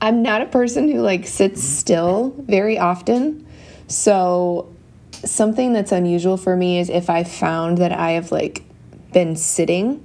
I'm 0.00 0.22
not 0.22 0.42
a 0.42 0.46
person 0.46 0.90
who 0.90 1.00
like 1.00 1.24
sits 1.28 1.62
still 1.62 2.34
very 2.38 2.76
often. 2.76 3.46
So 3.86 4.74
something 5.12 5.72
that's 5.72 5.92
unusual 5.92 6.36
for 6.36 6.56
me 6.56 6.80
is 6.80 6.90
if 6.90 7.08
I 7.08 7.22
found 7.22 7.78
that 7.78 7.92
I 7.92 8.12
have 8.12 8.32
like 8.32 8.64
been 9.12 9.36
sitting 9.36 10.04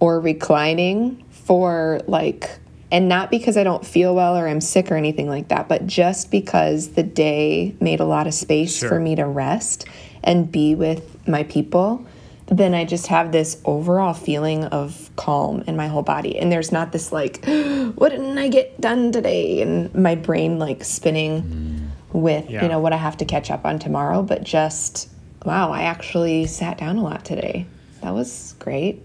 or 0.00 0.18
reclining 0.18 1.22
for 1.30 2.00
like 2.08 2.58
and 2.92 3.08
not 3.08 3.30
because 3.30 3.56
I 3.56 3.64
don't 3.64 3.84
feel 3.84 4.14
well 4.14 4.36
or 4.36 4.46
I'm 4.46 4.60
sick 4.60 4.92
or 4.92 4.96
anything 4.96 5.26
like 5.26 5.48
that, 5.48 5.66
but 5.66 5.86
just 5.86 6.30
because 6.30 6.90
the 6.90 7.02
day 7.02 7.74
made 7.80 8.00
a 8.00 8.04
lot 8.04 8.26
of 8.26 8.34
space 8.34 8.76
Sure. 8.76 8.90
for 8.90 9.00
me 9.00 9.16
to 9.16 9.26
rest 9.26 9.86
and 10.22 10.52
be 10.52 10.74
with 10.74 11.26
my 11.26 11.42
people, 11.44 12.04
then 12.46 12.74
I 12.74 12.84
just 12.84 13.06
have 13.06 13.32
this 13.32 13.60
overall 13.64 14.12
feeling 14.12 14.64
of 14.66 15.08
calm 15.16 15.64
in 15.66 15.74
my 15.74 15.88
whole 15.88 16.02
body. 16.02 16.38
And 16.38 16.52
there's 16.52 16.70
not 16.70 16.92
this 16.92 17.10
like, 17.10 17.42
what 17.94 18.10
didn't 18.10 18.36
I 18.36 18.48
get 18.48 18.78
done 18.78 19.10
today? 19.10 19.62
And 19.62 19.92
my 19.94 20.14
brain 20.14 20.58
like 20.58 20.84
spinning 20.84 21.42
mm. 21.42 21.88
with, 22.12 22.50
Yeah. 22.50 22.62
you 22.62 22.68
know, 22.68 22.78
what 22.78 22.92
I 22.92 22.98
have 22.98 23.16
to 23.16 23.24
catch 23.24 23.50
up 23.50 23.64
on 23.64 23.78
tomorrow, 23.78 24.22
but 24.22 24.44
just, 24.44 25.08
wow, 25.46 25.72
I 25.72 25.84
actually 25.84 26.46
sat 26.46 26.76
down 26.76 26.98
a 26.98 27.02
lot 27.02 27.24
today. 27.24 27.64
That 28.02 28.12
was 28.12 28.54
great. 28.58 29.02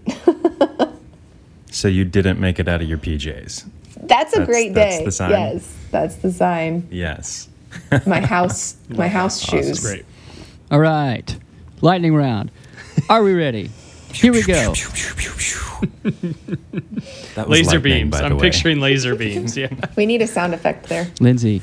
so 1.70 1.88
you 1.88 2.04
didn't 2.04 2.38
make 2.38 2.58
it 2.58 2.68
out 2.68 2.82
of 2.82 2.88
your 2.88 2.98
PJs. 2.98 3.64
That's 4.02 4.32
a 4.34 4.38
That's- 4.40 4.46
great 4.46 4.74
that's 4.74 4.98
day. 4.98 5.04
the 5.04 5.12
sign? 5.12 5.30
Yes, 5.30 5.76
that's 5.90 6.16
the 6.16 6.32
sign. 6.32 6.88
Yes. 6.90 7.48
My 8.06 8.20
house, 8.26 8.76
my 8.88 9.08
house 9.08 9.40
shoes. 9.40 9.66
That's 9.66 9.80
great. 9.80 10.04
All 10.70 10.80
right. 10.80 11.36
Lightning 11.80 12.14
round. 12.14 12.50
Are 13.08 13.22
we 13.22 13.32
ready? 13.34 13.70
Here 14.12 14.32
we 14.32 14.42
go. 14.42 14.74
That 17.34 17.48
was 17.48 17.60
Laser 17.60 17.78
beams. 17.78 18.10
by 18.10 18.22
I'm 18.22 18.36
way. 18.36 18.50
picturing 18.50 18.80
laser 18.80 19.14
beams. 19.14 19.56
Yeah. 19.56 19.68
We 19.96 20.06
need 20.06 20.22
a 20.22 20.26
sound 20.26 20.54
effect 20.54 20.88
there. 20.88 21.08
Lindsay. 21.20 21.62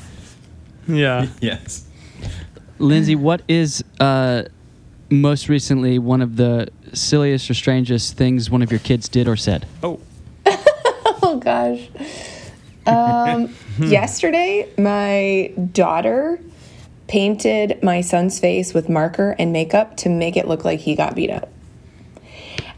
Yeah. 0.88 1.26
Yes. 1.40 1.84
Lindsay, 2.78 3.14
what 3.14 3.42
is 3.48 3.84
uh, 4.00 4.44
most 5.10 5.48
recently 5.50 5.98
one 5.98 6.22
of 6.22 6.36
the 6.36 6.68
silliest 6.94 7.50
or 7.50 7.54
strangest 7.54 8.16
things 8.16 8.50
one 8.50 8.62
of 8.62 8.70
your 8.70 8.80
kids 8.80 9.08
did 9.08 9.28
or 9.28 9.36
said? 9.36 9.66
Oh. 9.82 10.00
Oh 11.22 11.38
gosh. 11.42 11.88
Um, 12.86 13.54
yesterday, 13.78 14.68
my 14.78 15.52
daughter 15.72 16.38
painted 17.08 17.82
my 17.82 18.00
son's 18.00 18.38
face 18.40 18.74
with 18.74 18.88
marker 18.88 19.34
and 19.38 19.52
makeup 19.52 19.96
to 19.98 20.08
make 20.08 20.36
it 20.36 20.48
look 20.48 20.64
like 20.64 20.80
he 20.80 20.94
got 20.94 21.14
beat 21.14 21.30
up. 21.30 21.48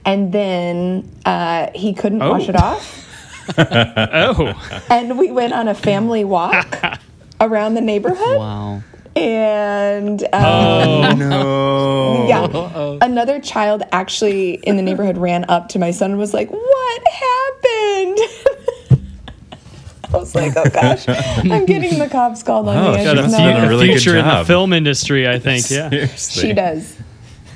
And 0.04 0.32
then 0.32 1.08
uh, 1.24 1.68
he 1.74 1.92
couldn't 1.94 2.22
Oh. 2.22 2.30
wash 2.32 2.48
it 2.48 2.56
off. 2.56 3.04
Oh. 3.58 4.84
And 4.90 5.18
we 5.18 5.30
went 5.30 5.54
on 5.54 5.68
a 5.68 5.74
family 5.74 6.22
walk 6.22 6.78
around 7.40 7.74
the 7.74 7.80
neighborhood. 7.80 8.38
Wow. 8.38 8.82
And 9.16 10.22
um, 10.22 10.28
Oh. 10.34 11.14
No. 11.16 12.26
Yeah. 12.28 12.98
Another 13.00 13.40
child 13.40 13.82
actually 13.90 14.54
in 14.54 14.76
the 14.76 14.82
neighborhood 14.82 15.16
ran 15.16 15.46
up 15.48 15.70
to 15.70 15.78
my 15.78 15.92
son 15.92 16.10
and 16.10 16.20
was 16.20 16.34
like, 16.34 16.50
What 16.50 17.02
happened? 17.08 18.18
I 20.18 20.20
was 20.20 20.34
like, 20.34 20.56
Oh 20.56 20.64
gosh, 20.64 21.08
I'm 21.08 21.64
getting 21.66 21.98
the 21.98 22.08
cops 22.08 22.42
called 22.42 22.68
on 22.68 22.76
Oh, 22.76 22.92
me. 22.92 22.98
I 22.98 23.04
should've 23.04 23.16
Got 23.16 23.24
a, 23.24 23.30
should 23.30 23.36
done 23.38 23.62
a 23.62 23.66
a 23.66 23.68
really 23.68 23.86
good 23.88 24.02
future 24.02 24.18
in 24.18 24.26
the 24.26 24.44
film 24.44 24.72
industry, 24.72 25.28
I 25.28 25.38
think. 25.38 25.70
Yeah. 25.70 25.88
Seriously. 25.90 26.42
She 26.42 26.52
does. 26.52 26.96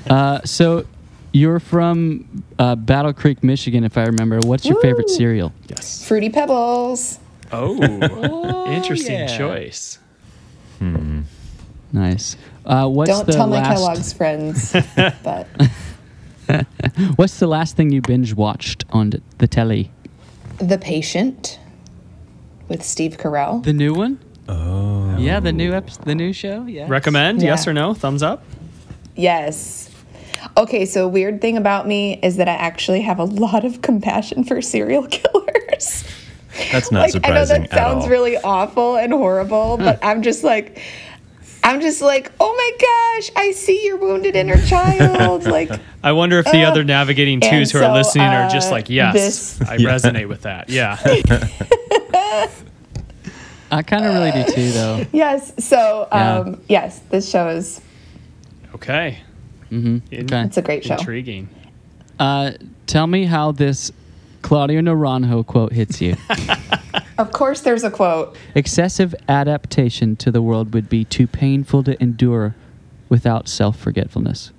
Uh, 0.09 0.41
so 0.43 0.85
you're 1.31 1.59
from 1.59 2.43
uh, 2.59 2.75
Battle 2.75 3.13
Creek, 3.13 3.43
Michigan, 3.43 3.83
if 3.83 3.97
I 3.97 4.03
remember. 4.03 4.39
What's 4.43 4.65
your 4.65 4.79
favorite 4.81 5.09
cereal? 5.09 5.53
Yes. 5.67 6.07
Fruity 6.07 6.29
Pebbles. 6.29 7.19
Oh. 7.51 8.65
Interesting 8.71 9.19
yeah. 9.19 9.37
choice. 9.37 9.99
Nice. 11.91 12.35
Uh, 12.65 12.87
what's 12.87 13.09
Don't 13.09 13.25
the 13.27 13.33
tell 13.33 13.47
my 13.47 13.61
Kellogg's 13.61 14.11
friends. 14.13 14.73
but 15.23 15.47
What's 17.15 17.39
the 17.39 17.47
last 17.47 17.75
thing 17.75 17.91
you 17.91 18.01
binge 18.01 18.33
watched 18.33 18.83
on 18.89 19.13
the 19.37 19.47
telly? 19.47 19.91
The 20.57 20.77
Patient 20.77 21.59
with 22.67 22.83
Steve 22.83 23.17
Carell. 23.17 23.63
The 23.63 23.73
new 23.73 23.93
one? 23.93 24.19
Oh. 24.47 25.17
Yeah, 25.17 25.39
the 25.39 25.51
new 25.53 25.73
episode, 25.73 26.05
the 26.05 26.15
new 26.15 26.33
show. 26.33 26.65
Yeah. 26.65 26.85
Recommend? 26.89 27.41
Yeah. 27.41 27.49
Yes 27.49 27.67
or 27.67 27.73
no? 27.73 27.93
Thumbs 27.93 28.21
up? 28.23 28.43
Yes. 29.15 29.89
Okay, 30.57 30.85
so 30.85 31.07
weird 31.07 31.39
thing 31.41 31.55
about 31.57 31.87
me 31.87 32.19
is 32.21 32.35
that 32.37 32.49
I 32.49 32.53
actually 32.53 33.01
have 33.01 33.19
a 33.19 33.23
lot 33.23 33.63
of 33.63 33.81
compassion 33.81 34.43
for 34.43 34.61
serial 34.61 35.07
killers. 35.11 36.03
That's 36.71 36.91
not 36.91 37.01
like 37.13 37.25
I 37.27 37.33
know 37.33 37.45
that 37.45 37.71
sounds 37.71 38.03
all. 38.03 38.09
really 38.09 38.37
awful 38.37 38.95
and 38.97 39.11
horrible, 39.13 39.77
but 39.77 39.99
I'm 40.03 40.21
just 40.21 40.43
like 40.43 40.79
I'm 41.63 41.79
just 41.81 42.01
like, 42.01 42.31
"Oh 42.39 42.53
my 42.53 42.71
gosh, 43.17 43.31
I 43.35 43.51
see 43.53 43.85
your 43.85 43.97
wounded 43.97 44.35
inner 44.35 44.61
child." 44.67 45.45
like 45.47 45.71
I 46.03 46.11
wonder 46.11 46.37
if 46.37 46.45
the 46.45 46.63
Uh, 46.63 46.69
other 46.69 46.83
navigating 46.83 47.39
twos 47.39 47.71
who 47.71 47.79
are 47.79 47.83
so, 47.83 47.93
listening 47.93 48.27
are 48.27 48.49
just 48.49 48.67
uh, 48.67 48.71
like, 48.73 48.89
yes, 48.89 49.13
this- 49.13 49.61
I 49.67 49.75
Yeah. 49.77 49.89
resonate 49.89 50.27
with 50.27 50.41
that. 50.41 50.69
Yeah. 50.69 50.97
I 53.71 53.81
kind 53.81 54.05
of 54.05 54.13
really 54.13 54.31
do 54.31 54.51
too, 54.51 54.71
though. 54.71 55.05
yes, 55.13 55.51
so 55.65 56.07
Yeah. 56.11 56.37
um 56.39 56.61
yes, 56.69 56.99
this 57.09 57.29
show 57.29 57.47
is 57.49 57.81
Okay. 58.75 59.19
hmm 59.69 59.97
In- 60.11 60.25
Okay. 60.25 60.43
it's 60.43 60.57
a 60.57 60.61
great 60.61 60.83
show. 60.83 60.95
Intriguing. 60.95 61.49
Uh, 62.19 62.51
tell 62.85 63.07
me 63.07 63.25
how 63.25 63.51
this 63.51 63.91
Claudio 64.43 64.81
Naranjo 64.81 65.45
quote 65.45 65.73
hits 65.73 66.01
you. 66.01 66.15
Of 67.19 67.31
course 67.31 67.61
there's 67.61 67.83
a 67.83 67.91
quote. 67.91 68.35
Excessive 68.55 69.13
adaptation 69.29 70.15
to 70.15 70.31
the 70.31 70.41
world 70.41 70.73
would 70.73 70.89
be 70.89 71.05
too 71.05 71.27
painful 71.27 71.83
to 71.83 72.01
endure 72.01 72.55
without 73.07 73.47
self 73.47 73.77
forgetfulness. 73.77 74.51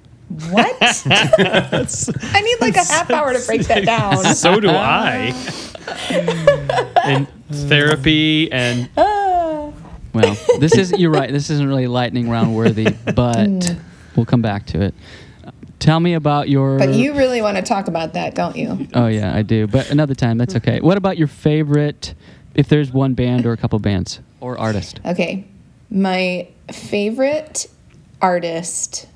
What? 0.51 0.77
I 1.07 2.40
need 2.42 2.61
like 2.61 2.77
a 2.77 2.85
half 2.85 3.11
hour 3.11 3.33
to 3.33 3.47
break 3.47 3.62
that 3.68 3.85
down. 3.85 4.25
So 4.35 4.59
do 4.61 4.68
I. 4.68 5.33
and 7.05 7.29
therapy 7.51 8.51
and 8.51 8.88
Ah. 8.97 9.73
Well, 10.12 10.37
this 10.61 10.77
isn't. 10.77 10.99
you're 11.01 11.11
right, 11.11 11.31
this 11.33 11.51
isn't 11.51 11.66
really 11.66 11.87
lightning 11.87 12.29
round 12.31 12.55
worthy, 12.55 12.88
but 13.14 13.77
we'll 14.16 14.27
come 14.27 14.42
back 14.42 14.66
to 14.66 14.81
it. 14.81 14.94
Tell 15.81 15.99
me 16.01 16.14
about 16.14 16.49
your. 16.49 16.79
But 16.79 16.94
you 16.94 17.14
really 17.14 17.42
want 17.42 17.57
to 17.57 17.62
talk 17.62 17.88
about 17.88 18.14
that, 18.14 18.35
don't 18.35 18.57
you? 18.57 18.87
Oh 18.94 19.07
yeah, 19.09 19.35
I 19.35 19.42
do. 19.42 19.66
But 19.66 19.90
another 19.90 20.14
time, 20.14 20.38
that's 20.38 20.57
okay. 20.57 20.81
What 20.81 20.97
about 20.97 21.18
your 21.18 21.29
favorite? 21.29 22.14
If 22.55 22.68
there's 22.68 22.92
one 22.92 23.14
band 23.14 23.44
or 23.47 23.53
a 23.53 23.57
couple 23.57 23.79
bands 23.81 24.20
or 24.40 24.57
artist. 24.59 25.01
Okay. 25.05 25.44
My 25.90 26.49
favorite 26.73 27.66
artist 28.23 29.07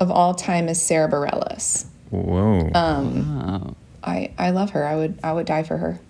of 0.00 0.10
all 0.10 0.34
time 0.34 0.68
is 0.68 0.82
Sara 0.82 1.10
Bareilles. 1.10 1.86
Whoa, 2.10 2.70
Oh. 2.74 3.76
I, 4.02 4.32
I 4.38 4.50
love 4.50 4.70
her. 4.70 4.84
I 4.86 4.96
would 4.96 5.20
I 5.22 5.32
would 5.32 5.46
die 5.46 5.62
for 5.62 5.76
her. 5.76 6.00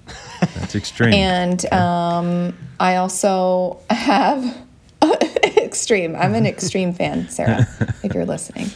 that's 0.55 0.77
extreme. 0.77 1.13
And 1.13 1.73
um, 1.73 2.57
I 2.79 2.97
also 2.97 3.81
have 3.91 4.57
extreme. 5.57 6.15
I'm 6.15 6.35
an 6.35 6.47
extreme 6.47 6.93
fan, 6.93 7.29
Sara, 7.29 7.67
if 8.05 8.15
you're 8.15 8.27
listening. 8.27 8.71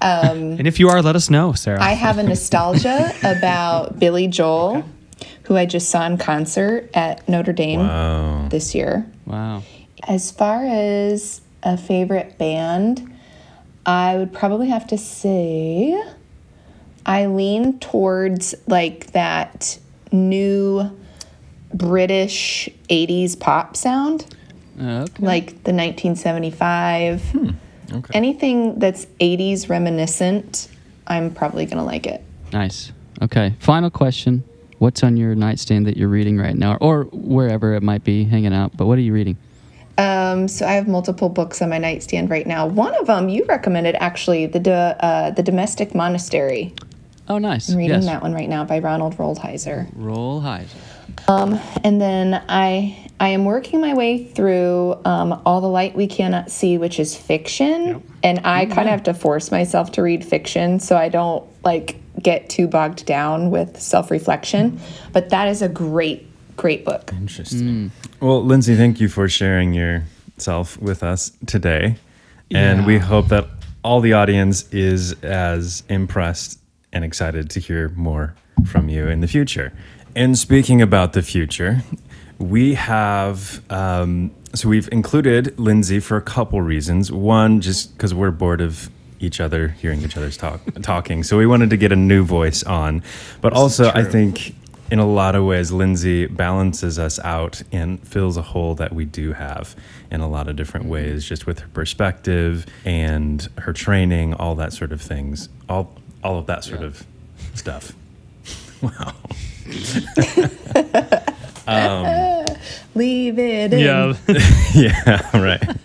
And 0.00 0.66
if 0.66 0.78
you 0.78 0.88
are, 0.88 1.02
let 1.02 1.16
us 1.16 1.30
know, 1.30 1.52
Sara. 1.54 1.82
I 1.82 1.92
have 1.92 2.18
a 2.18 2.22
nostalgia 2.22 3.12
about 3.24 3.98
Billy 3.98 4.28
Joel, 4.28 4.84
who 5.44 5.56
I 5.56 5.66
just 5.66 5.88
saw 5.90 6.06
in 6.06 6.18
concert 6.18 6.90
at 6.94 7.28
Notre 7.28 7.52
Dame 7.52 7.80
wow. 7.80 8.48
this 8.50 8.74
year. 8.74 9.10
Wow. 9.26 9.62
As 10.06 10.30
far 10.30 10.64
as 10.64 11.40
a 11.62 11.78
favorite 11.78 12.36
band, 12.36 13.13
I 13.86 14.16
would 14.16 14.32
probably 14.32 14.68
have 14.68 14.86
to 14.88 14.98
say 14.98 16.02
I 17.06 17.26
lean 17.26 17.78
towards 17.80 18.54
like 18.66 19.12
that 19.12 19.78
new 20.10 20.90
British 21.74 22.68
80s 22.88 23.38
pop 23.38 23.76
sound, 23.76 24.26
Okay. 24.80 25.24
like 25.24 25.46
the 25.64 25.72
1975. 25.72 27.22
Hmm, 27.30 27.50
okay. 27.92 28.10
Anything 28.14 28.78
that's 28.78 29.06
80s 29.20 29.68
reminiscent, 29.68 30.68
I'm 31.06 31.32
probably 31.34 31.66
going 31.66 31.78
to 31.78 31.84
like 31.84 32.06
it. 32.06 32.24
Nice. 32.52 32.92
Okay. 33.20 33.54
Final 33.58 33.90
question. 33.90 34.44
What's 34.78 35.02
on 35.02 35.16
your 35.16 35.34
nightstand 35.34 35.86
that 35.86 35.96
you're 35.96 36.08
reading 36.08 36.38
right 36.38 36.54
now, 36.56 36.76
or 36.80 37.04
wherever 37.12 37.74
it 37.74 37.82
might 37.82 38.04
be 38.04 38.24
hanging 38.24 38.52
out? 38.54 38.76
But 38.76 38.86
what 38.86 38.98
are 38.98 39.02
you 39.02 39.12
reading? 39.12 39.36
Um, 39.96 40.48
so 40.48 40.66
I 40.66 40.72
have 40.72 40.88
multiple 40.88 41.28
books 41.28 41.62
on 41.62 41.70
my 41.70 41.78
nightstand 41.78 42.30
right 42.30 42.46
now. 42.46 42.66
One 42.66 42.94
of 42.96 43.06
them 43.06 43.28
you 43.28 43.44
recommended 43.44 43.94
actually, 43.96 44.46
the 44.46 44.60
do- 44.60 44.70
uh, 44.70 45.30
the 45.30 45.42
Domestic 45.42 45.94
Monastery. 45.94 46.74
Oh, 47.28 47.38
nice. 47.38 47.70
I'm 47.70 47.78
reading 47.78 47.96
yes. 47.96 48.06
that 48.06 48.22
one 48.22 48.34
right 48.34 48.48
now 48.48 48.64
by 48.64 48.80
Ronald 48.80 49.16
Rolheiser. 49.16 49.88
Roll 49.94 50.42
Heiser. 50.42 50.76
And 51.82 52.00
then 52.00 52.42
I 52.48 53.04
I 53.20 53.28
am 53.28 53.44
working 53.44 53.80
my 53.80 53.94
way 53.94 54.24
through 54.24 54.98
um, 55.04 55.40
All 55.46 55.60
the 55.60 55.68
Light 55.68 55.94
We 55.94 56.06
Cannot 56.06 56.50
See, 56.50 56.78
which 56.78 56.98
is 56.98 57.16
fiction, 57.16 58.02
and 58.22 58.40
I 58.44 58.66
kind 58.66 58.80
of 58.80 58.88
have 58.88 59.02
to 59.04 59.14
force 59.14 59.50
myself 59.50 59.92
to 59.92 60.02
read 60.02 60.24
fiction 60.24 60.80
so 60.80 60.96
I 60.96 61.08
don't 61.08 61.44
like 61.64 61.96
get 62.20 62.48
too 62.48 62.66
bogged 62.66 63.06
down 63.06 63.50
with 63.50 63.80
self 63.80 64.10
reflection. 64.10 64.80
But 65.12 65.30
that 65.30 65.48
is 65.48 65.62
a 65.62 65.68
great 65.68 66.28
great 66.56 66.84
book. 66.84 67.12
Interesting. 67.12 67.90
Well, 68.24 68.42
Lindsay, 68.42 68.74
thank 68.74 69.00
you 69.00 69.10
for 69.10 69.28
sharing 69.28 69.74
yourself 69.74 70.78
with 70.78 71.02
us 71.02 71.30
today. 71.44 71.96
And 72.50 72.86
we 72.86 72.96
hope 72.96 73.28
that 73.28 73.46
all 73.82 74.00
the 74.00 74.14
audience 74.14 74.66
is 74.72 75.12
as 75.22 75.82
impressed 75.90 76.58
and 76.90 77.04
excited 77.04 77.50
to 77.50 77.60
hear 77.60 77.90
more 77.90 78.34
from 78.66 78.88
you 78.88 79.08
in 79.08 79.20
the 79.20 79.28
future. 79.28 79.74
And 80.16 80.38
speaking 80.38 80.80
about 80.80 81.12
the 81.12 81.20
future, 81.20 81.82
we 82.38 82.72
have, 82.72 83.60
um, 83.70 84.30
so 84.54 84.70
we've 84.70 84.88
included 84.90 85.58
Lindsay 85.58 86.00
for 86.00 86.16
a 86.16 86.22
couple 86.22 86.62
reasons. 86.62 87.12
One, 87.12 87.60
just 87.60 87.92
because 87.94 88.14
we're 88.14 88.30
bored 88.30 88.62
of 88.62 88.88
each 89.20 89.38
other 89.38 89.68
hearing 89.68 90.00
each 90.02 90.16
other's 90.16 90.36
talk 90.36 90.60
talking 90.82 91.22
so 91.22 91.38
we 91.38 91.46
wanted 91.46 91.70
to 91.70 91.78
get 91.78 91.92
a 91.92 91.96
new 91.96 92.22
voice 92.22 92.62
on 92.64 93.02
but 93.40 93.54
also 93.54 93.90
i 93.94 94.04
think 94.04 94.54
in 94.94 95.00
a 95.00 95.04
lot 95.04 95.34
of 95.34 95.44
ways, 95.44 95.72
Lindsay 95.72 96.26
balances 96.28 97.00
us 97.00 97.18
out 97.18 97.60
and 97.72 97.98
fills 98.06 98.36
a 98.36 98.42
hole 98.42 98.76
that 98.76 98.92
we 98.92 99.04
do 99.04 99.32
have 99.32 99.74
in 100.08 100.20
a 100.20 100.28
lot 100.28 100.46
of 100.46 100.54
different 100.54 100.86
ways, 100.86 101.24
just 101.24 101.48
with 101.48 101.58
her 101.58 101.66
perspective 101.74 102.64
and 102.84 103.48
her 103.58 103.72
training, 103.72 104.34
all 104.34 104.54
that 104.54 104.72
sort 104.72 104.92
of 104.92 105.02
things, 105.02 105.48
all 105.68 105.92
all 106.22 106.38
of 106.38 106.46
that 106.46 106.62
sort 106.62 106.82
of 106.82 107.04
stuff. 107.54 107.90
Wow. 108.82 109.14
Leave 112.94 113.38
it 113.38 113.72
in. 113.72 113.80
yeah. 113.80 114.14
yeah, 114.74 115.36
right. 115.36 115.76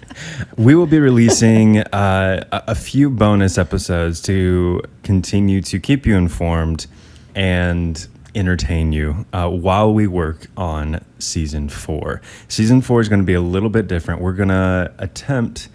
We 0.58 0.76
will 0.76 0.86
be 0.86 1.00
releasing 1.00 1.80
uh, 1.80 2.45
a 2.52 2.63
a 2.67 2.76
few 2.76 3.10
bonus 3.10 3.58
episodes 3.58 4.22
to 4.24 4.84
continue 5.02 5.62
to 5.62 5.80
keep 5.80 6.06
you 6.06 6.15
informed 6.17 6.86
and 7.34 8.08
entertain 8.36 8.92
you 8.92 9.26
uh, 9.34 9.50
while 9.50 9.94
we 9.94 10.08
work 10.08 10.48
on 10.56 11.04
season 11.20 11.70
four. 11.70 12.22
Season 12.48 12.82
four 12.82 13.02
is 13.02 13.10
going 13.10 13.22
to 13.22 13.26
be 13.26 13.34
a 13.34 13.42
little 13.42 13.70
bit 13.70 13.88
different. 13.88 14.22
We're 14.22 14.34
going 14.34 14.50
to 14.50 14.94
attempt 15.00 15.70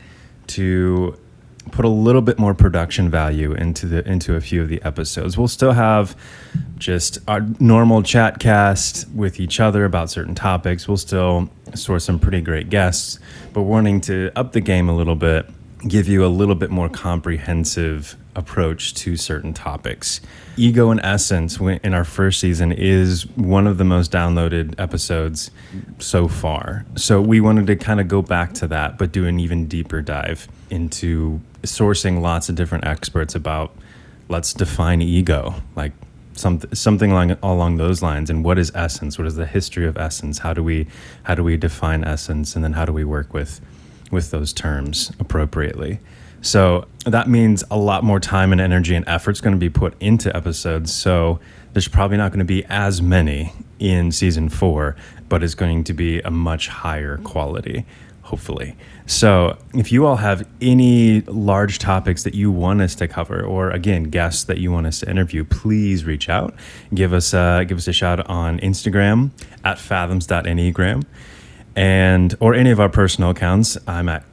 to 0.48 1.18
put 1.72 1.84
a 1.84 1.88
little 1.88 2.20
bit 2.20 2.38
more 2.38 2.54
production 2.54 3.10
value 3.10 3.52
into 3.52 3.86
the 3.86 4.06
into 4.08 4.36
a 4.36 4.40
few 4.40 4.62
of 4.62 4.68
the 4.68 4.82
episodes. 4.82 5.36
We'll 5.38 5.48
still 5.48 5.72
have 5.72 6.16
just 6.76 7.18
our 7.26 7.40
normal 7.58 8.02
chat 8.02 8.38
cast 8.38 9.08
with 9.10 9.40
each 9.40 9.60
other 9.60 9.84
about 9.84 10.10
certain 10.10 10.34
topics. 10.34 10.86
We'll 10.86 10.96
still 10.96 11.48
source 11.74 12.04
some 12.04 12.18
pretty 12.18 12.40
great 12.40 12.68
guests, 12.70 13.18
but 13.52 13.62
wanting 13.62 14.00
to 14.02 14.30
up 14.36 14.52
the 14.52 14.60
game 14.60 14.88
a 14.88 14.96
little 14.96 15.16
bit, 15.16 15.46
give 15.88 16.06
you 16.06 16.24
a 16.24 16.28
little 16.28 16.54
bit 16.54 16.70
more 16.70 16.88
comprehensive 16.88 18.16
approach 18.36 18.94
to 18.94 19.16
certain 19.16 19.54
topics. 19.54 20.20
Ego 20.56 20.90
in 20.90 21.00
Essence 21.00 21.58
in 21.58 21.94
our 21.94 22.04
first 22.04 22.40
season 22.40 22.72
is 22.72 23.26
one 23.36 23.66
of 23.66 23.78
the 23.78 23.84
most 23.84 24.10
downloaded 24.10 24.78
episodes 24.78 25.50
so 25.98 26.28
far. 26.28 26.84
So 26.96 27.20
we 27.20 27.40
wanted 27.40 27.66
to 27.68 27.76
kind 27.76 28.00
of 28.00 28.08
go 28.08 28.22
back 28.22 28.54
to 28.54 28.66
that, 28.68 28.98
but 28.98 29.12
do 29.12 29.26
an 29.26 29.40
even 29.40 29.66
deeper 29.66 30.02
dive 30.02 30.48
into 30.70 31.40
sourcing 31.62 32.20
lots 32.20 32.48
of 32.48 32.54
different 32.54 32.84
experts 32.84 33.34
about 33.34 33.74
let's 34.28 34.54
define 34.54 35.02
ego, 35.02 35.54
like 35.76 35.92
some, 36.34 36.60
something 36.72 37.12
along, 37.12 37.36
along 37.42 37.76
those 37.76 38.02
lines. 38.02 38.30
And 38.30 38.44
what 38.44 38.58
is 38.58 38.72
essence? 38.74 39.18
What 39.18 39.26
is 39.26 39.36
the 39.36 39.46
history 39.46 39.86
of 39.86 39.96
essence? 39.96 40.38
How 40.38 40.52
do 40.52 40.62
we 40.62 40.86
how 41.24 41.34
do 41.34 41.44
we 41.44 41.56
define 41.56 42.04
essence? 42.04 42.54
And 42.54 42.64
then 42.64 42.72
how 42.72 42.84
do 42.84 42.92
we 42.92 43.04
work 43.04 43.32
with 43.32 43.60
with 44.10 44.30
those 44.30 44.52
terms 44.52 45.12
appropriately? 45.18 46.00
So 46.44 46.86
that 47.06 47.26
means 47.26 47.64
a 47.70 47.78
lot 47.78 48.04
more 48.04 48.20
time 48.20 48.52
and 48.52 48.60
energy 48.60 48.94
and 48.94 49.08
effort 49.08 49.30
is 49.30 49.40
going 49.40 49.56
to 49.56 49.58
be 49.58 49.70
put 49.70 49.94
into 49.98 50.34
episodes. 50.36 50.92
So 50.92 51.40
there's 51.72 51.88
probably 51.88 52.18
not 52.18 52.32
going 52.32 52.40
to 52.40 52.44
be 52.44 52.66
as 52.66 53.00
many 53.00 53.54
in 53.78 54.12
season 54.12 54.50
four, 54.50 54.94
but 55.30 55.42
it's 55.42 55.54
going 55.54 55.84
to 55.84 55.94
be 55.94 56.20
a 56.20 56.30
much 56.30 56.68
higher 56.68 57.16
quality, 57.16 57.86
hopefully. 58.24 58.76
So 59.06 59.56
if 59.72 59.90
you 59.90 60.04
all 60.04 60.16
have 60.16 60.46
any 60.60 61.22
large 61.22 61.78
topics 61.78 62.24
that 62.24 62.34
you 62.34 62.52
want 62.52 62.82
us 62.82 62.94
to 62.96 63.08
cover, 63.08 63.42
or 63.42 63.70
again 63.70 64.04
guests 64.04 64.44
that 64.44 64.58
you 64.58 64.70
want 64.70 64.86
us 64.86 65.00
to 65.00 65.08
interview, 65.08 65.44
please 65.44 66.04
reach 66.04 66.28
out. 66.28 66.54
Give 66.92 67.14
us 67.14 67.32
a, 67.32 67.64
give 67.66 67.78
us 67.78 67.88
a 67.88 67.92
shout 67.94 68.28
on 68.28 68.60
Instagram 68.60 69.30
at 69.64 69.78
fathoms.enneagram 69.78 71.04
and 71.74 72.34
or 72.38 72.52
any 72.52 72.70
of 72.70 72.80
our 72.80 72.90
personal 72.90 73.30
accounts. 73.30 73.78
I'm 73.88 74.10
at 74.10 74.24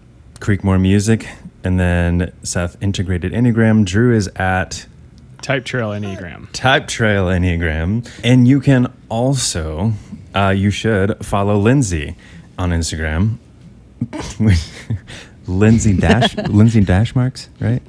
Creekmore 0.42 0.82
Music, 0.82 1.30
and 1.64 1.80
then 1.80 2.32
Seth 2.44 2.82
Integrated 2.82 3.32
Enneagram. 3.32 3.86
Drew 3.86 4.16
is 4.16 4.28
at 4.36 4.86
Type 5.42 5.66
Trail 5.66 5.90
Enneagram. 5.90 6.52
Type 6.54 6.88
Trail 6.88 7.26
Enneagram, 7.26 8.08
and 8.24 8.48
you 8.48 8.60
can 8.60 8.92
also, 9.10 9.94
uh, 10.36 10.50
you 10.50 10.70
should 10.72 11.24
follow 11.26 11.58
Lindsay 11.58 12.16
on 12.58 12.70
Instagram. 12.72 13.38
Lindsay 15.48 15.94
Dash 15.98 16.36
Lindsay 16.48 16.82
Dash 16.82 17.16
Marks, 17.16 17.50
right? 17.60 17.82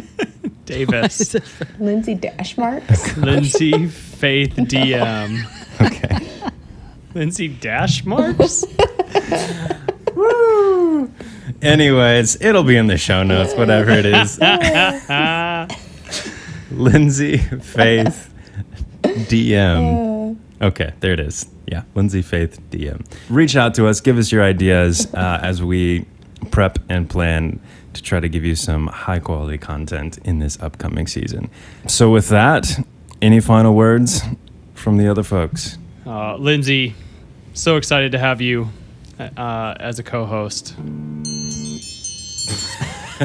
Davis. 0.64 1.36
Lindsay 1.78 2.14
Dash 2.14 2.56
marks. 2.56 3.16
Lindsay 3.18 3.86
Faith 3.86 4.54
DM. 4.56 5.44
Okay. 5.80 6.50
Lindsay 7.14 7.48
Dash 7.48 8.04
Marks? 8.06 8.64
Anyways, 11.64 12.40
it'll 12.42 12.62
be 12.62 12.76
in 12.76 12.86
the 12.86 12.98
show 12.98 13.22
notes, 13.22 13.54
whatever 13.54 13.90
it 13.90 14.06
is. 14.06 14.38
Lindsay 16.70 17.38
Faith 17.38 18.32
DM. 19.02 20.36
Okay, 20.60 20.92
there 21.00 21.12
it 21.12 21.20
is. 21.20 21.46
Yeah, 21.66 21.82
Lindsay 21.94 22.22
Faith 22.22 22.60
DM. 22.70 23.04
Reach 23.28 23.56
out 23.56 23.74
to 23.74 23.86
us, 23.86 24.00
give 24.00 24.18
us 24.18 24.30
your 24.30 24.42
ideas 24.42 25.12
uh, 25.14 25.40
as 25.42 25.62
we 25.62 26.06
prep 26.50 26.78
and 26.88 27.08
plan 27.08 27.60
to 27.94 28.02
try 28.02 28.20
to 28.20 28.28
give 28.28 28.44
you 28.44 28.54
some 28.54 28.88
high 28.88 29.18
quality 29.18 29.56
content 29.56 30.18
in 30.18 30.40
this 30.40 30.60
upcoming 30.60 31.06
season. 31.06 31.48
So, 31.86 32.10
with 32.10 32.28
that, 32.28 32.84
any 33.22 33.40
final 33.40 33.74
words 33.74 34.22
from 34.74 34.96
the 34.96 35.08
other 35.08 35.22
folks? 35.22 35.78
Uh, 36.04 36.36
Lindsay, 36.36 36.94
so 37.54 37.76
excited 37.76 38.12
to 38.12 38.18
have 38.18 38.40
you 38.40 38.68
uh, 39.18 39.74
as 39.78 39.98
a 39.98 40.02
co 40.02 40.26
host. 40.26 40.74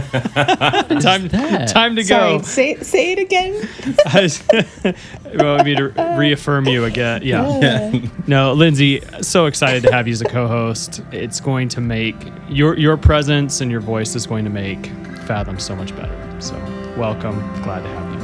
time, 1.01 1.27
that? 1.29 1.67
time 1.67 1.95
to 1.95 2.03
Sorry, 2.03 2.37
go. 2.37 2.43
say 2.43 2.75
say 2.77 3.13
it 3.13 3.19
again. 3.19 3.53
you 5.33 5.45
want 5.45 5.65
me 5.65 5.75
to 5.75 5.91
uh, 5.99 6.15
reaffirm 6.17 6.67
you 6.67 6.85
again? 6.85 7.21
Yeah. 7.23 7.91
No, 8.27 8.53
Lindsay, 8.53 9.01
so 9.21 9.47
excited 9.47 9.83
to 9.83 9.91
have 9.91 10.07
you 10.07 10.13
as 10.13 10.21
a 10.21 10.25
co-host. 10.25 11.01
It's 11.11 11.39
going 11.39 11.69
to 11.69 11.81
make 11.81 12.15
your 12.47 12.77
your 12.77 12.97
presence 12.97 13.61
and 13.61 13.71
your 13.71 13.81
voice 13.81 14.15
is 14.15 14.27
going 14.27 14.45
to 14.45 14.51
make 14.51 14.87
Fathom 15.25 15.59
so 15.59 15.75
much 15.75 15.95
better. 15.95 16.15
So, 16.39 16.55
welcome. 16.95 17.39
Glad 17.63 17.81
to 17.81 17.87
have 17.89 18.13
you. 18.13 18.19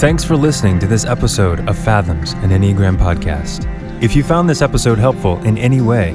Thanks 0.00 0.24
for 0.24 0.36
listening 0.36 0.78
to 0.78 0.86
this 0.86 1.04
episode 1.04 1.68
of 1.68 1.76
Fathoms, 1.76 2.32
an 2.44 2.50
Enneagram 2.50 2.96
podcast. 2.96 3.66
If 4.00 4.14
you 4.14 4.22
found 4.22 4.48
this 4.48 4.62
episode 4.62 4.96
helpful 4.96 5.42
in 5.42 5.58
any 5.58 5.80
way, 5.80 6.12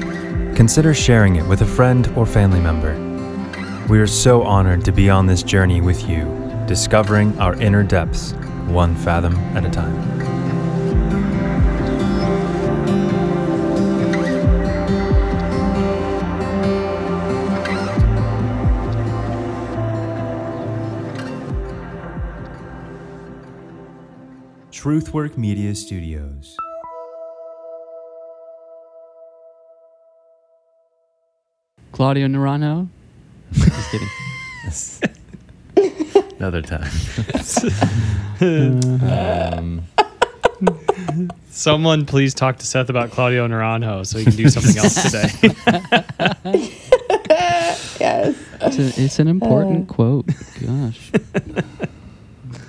consider 0.56 0.94
sharing 0.94 1.36
it 1.36 1.46
with 1.46 1.60
a 1.60 1.66
friend 1.66 2.10
or 2.16 2.24
family 2.24 2.58
member. 2.58 2.94
We 3.90 3.98
are 3.98 4.06
so 4.06 4.42
honored 4.42 4.86
to 4.86 4.92
be 4.92 5.10
on 5.10 5.26
this 5.26 5.42
journey 5.42 5.82
with 5.82 6.08
you, 6.08 6.24
discovering 6.66 7.38
our 7.38 7.54
inner 7.60 7.82
depths, 7.82 8.32
one 8.68 8.96
fathom 8.96 9.36
at 9.54 9.66
a 9.66 9.70
time. 9.70 9.94
Truthwork 24.70 25.36
Media 25.36 25.74
Studios. 25.74 26.56
Claudio 31.94 32.26
Naranjo. 32.26 32.88
Just 33.52 33.90
kidding. 33.92 34.08
Another 36.38 36.60
time. 36.60 36.90
um, 38.40 39.84
Someone 41.50 42.04
please 42.04 42.34
talk 42.34 42.58
to 42.58 42.66
Seth 42.66 42.90
about 42.90 43.12
Claudio 43.12 43.46
Naranjo 43.46 44.04
so 44.04 44.18
he 44.18 44.24
can 44.24 44.34
do 44.34 44.48
something 44.48 44.76
else 44.76 45.00
today. 45.04 45.30
Yes. 48.00 48.36
It's, 48.64 48.78
a, 48.78 49.02
it's 49.02 49.18
an 49.18 49.28
important 49.28 49.88
quote. 49.88 50.26
Gosh. 50.60 51.12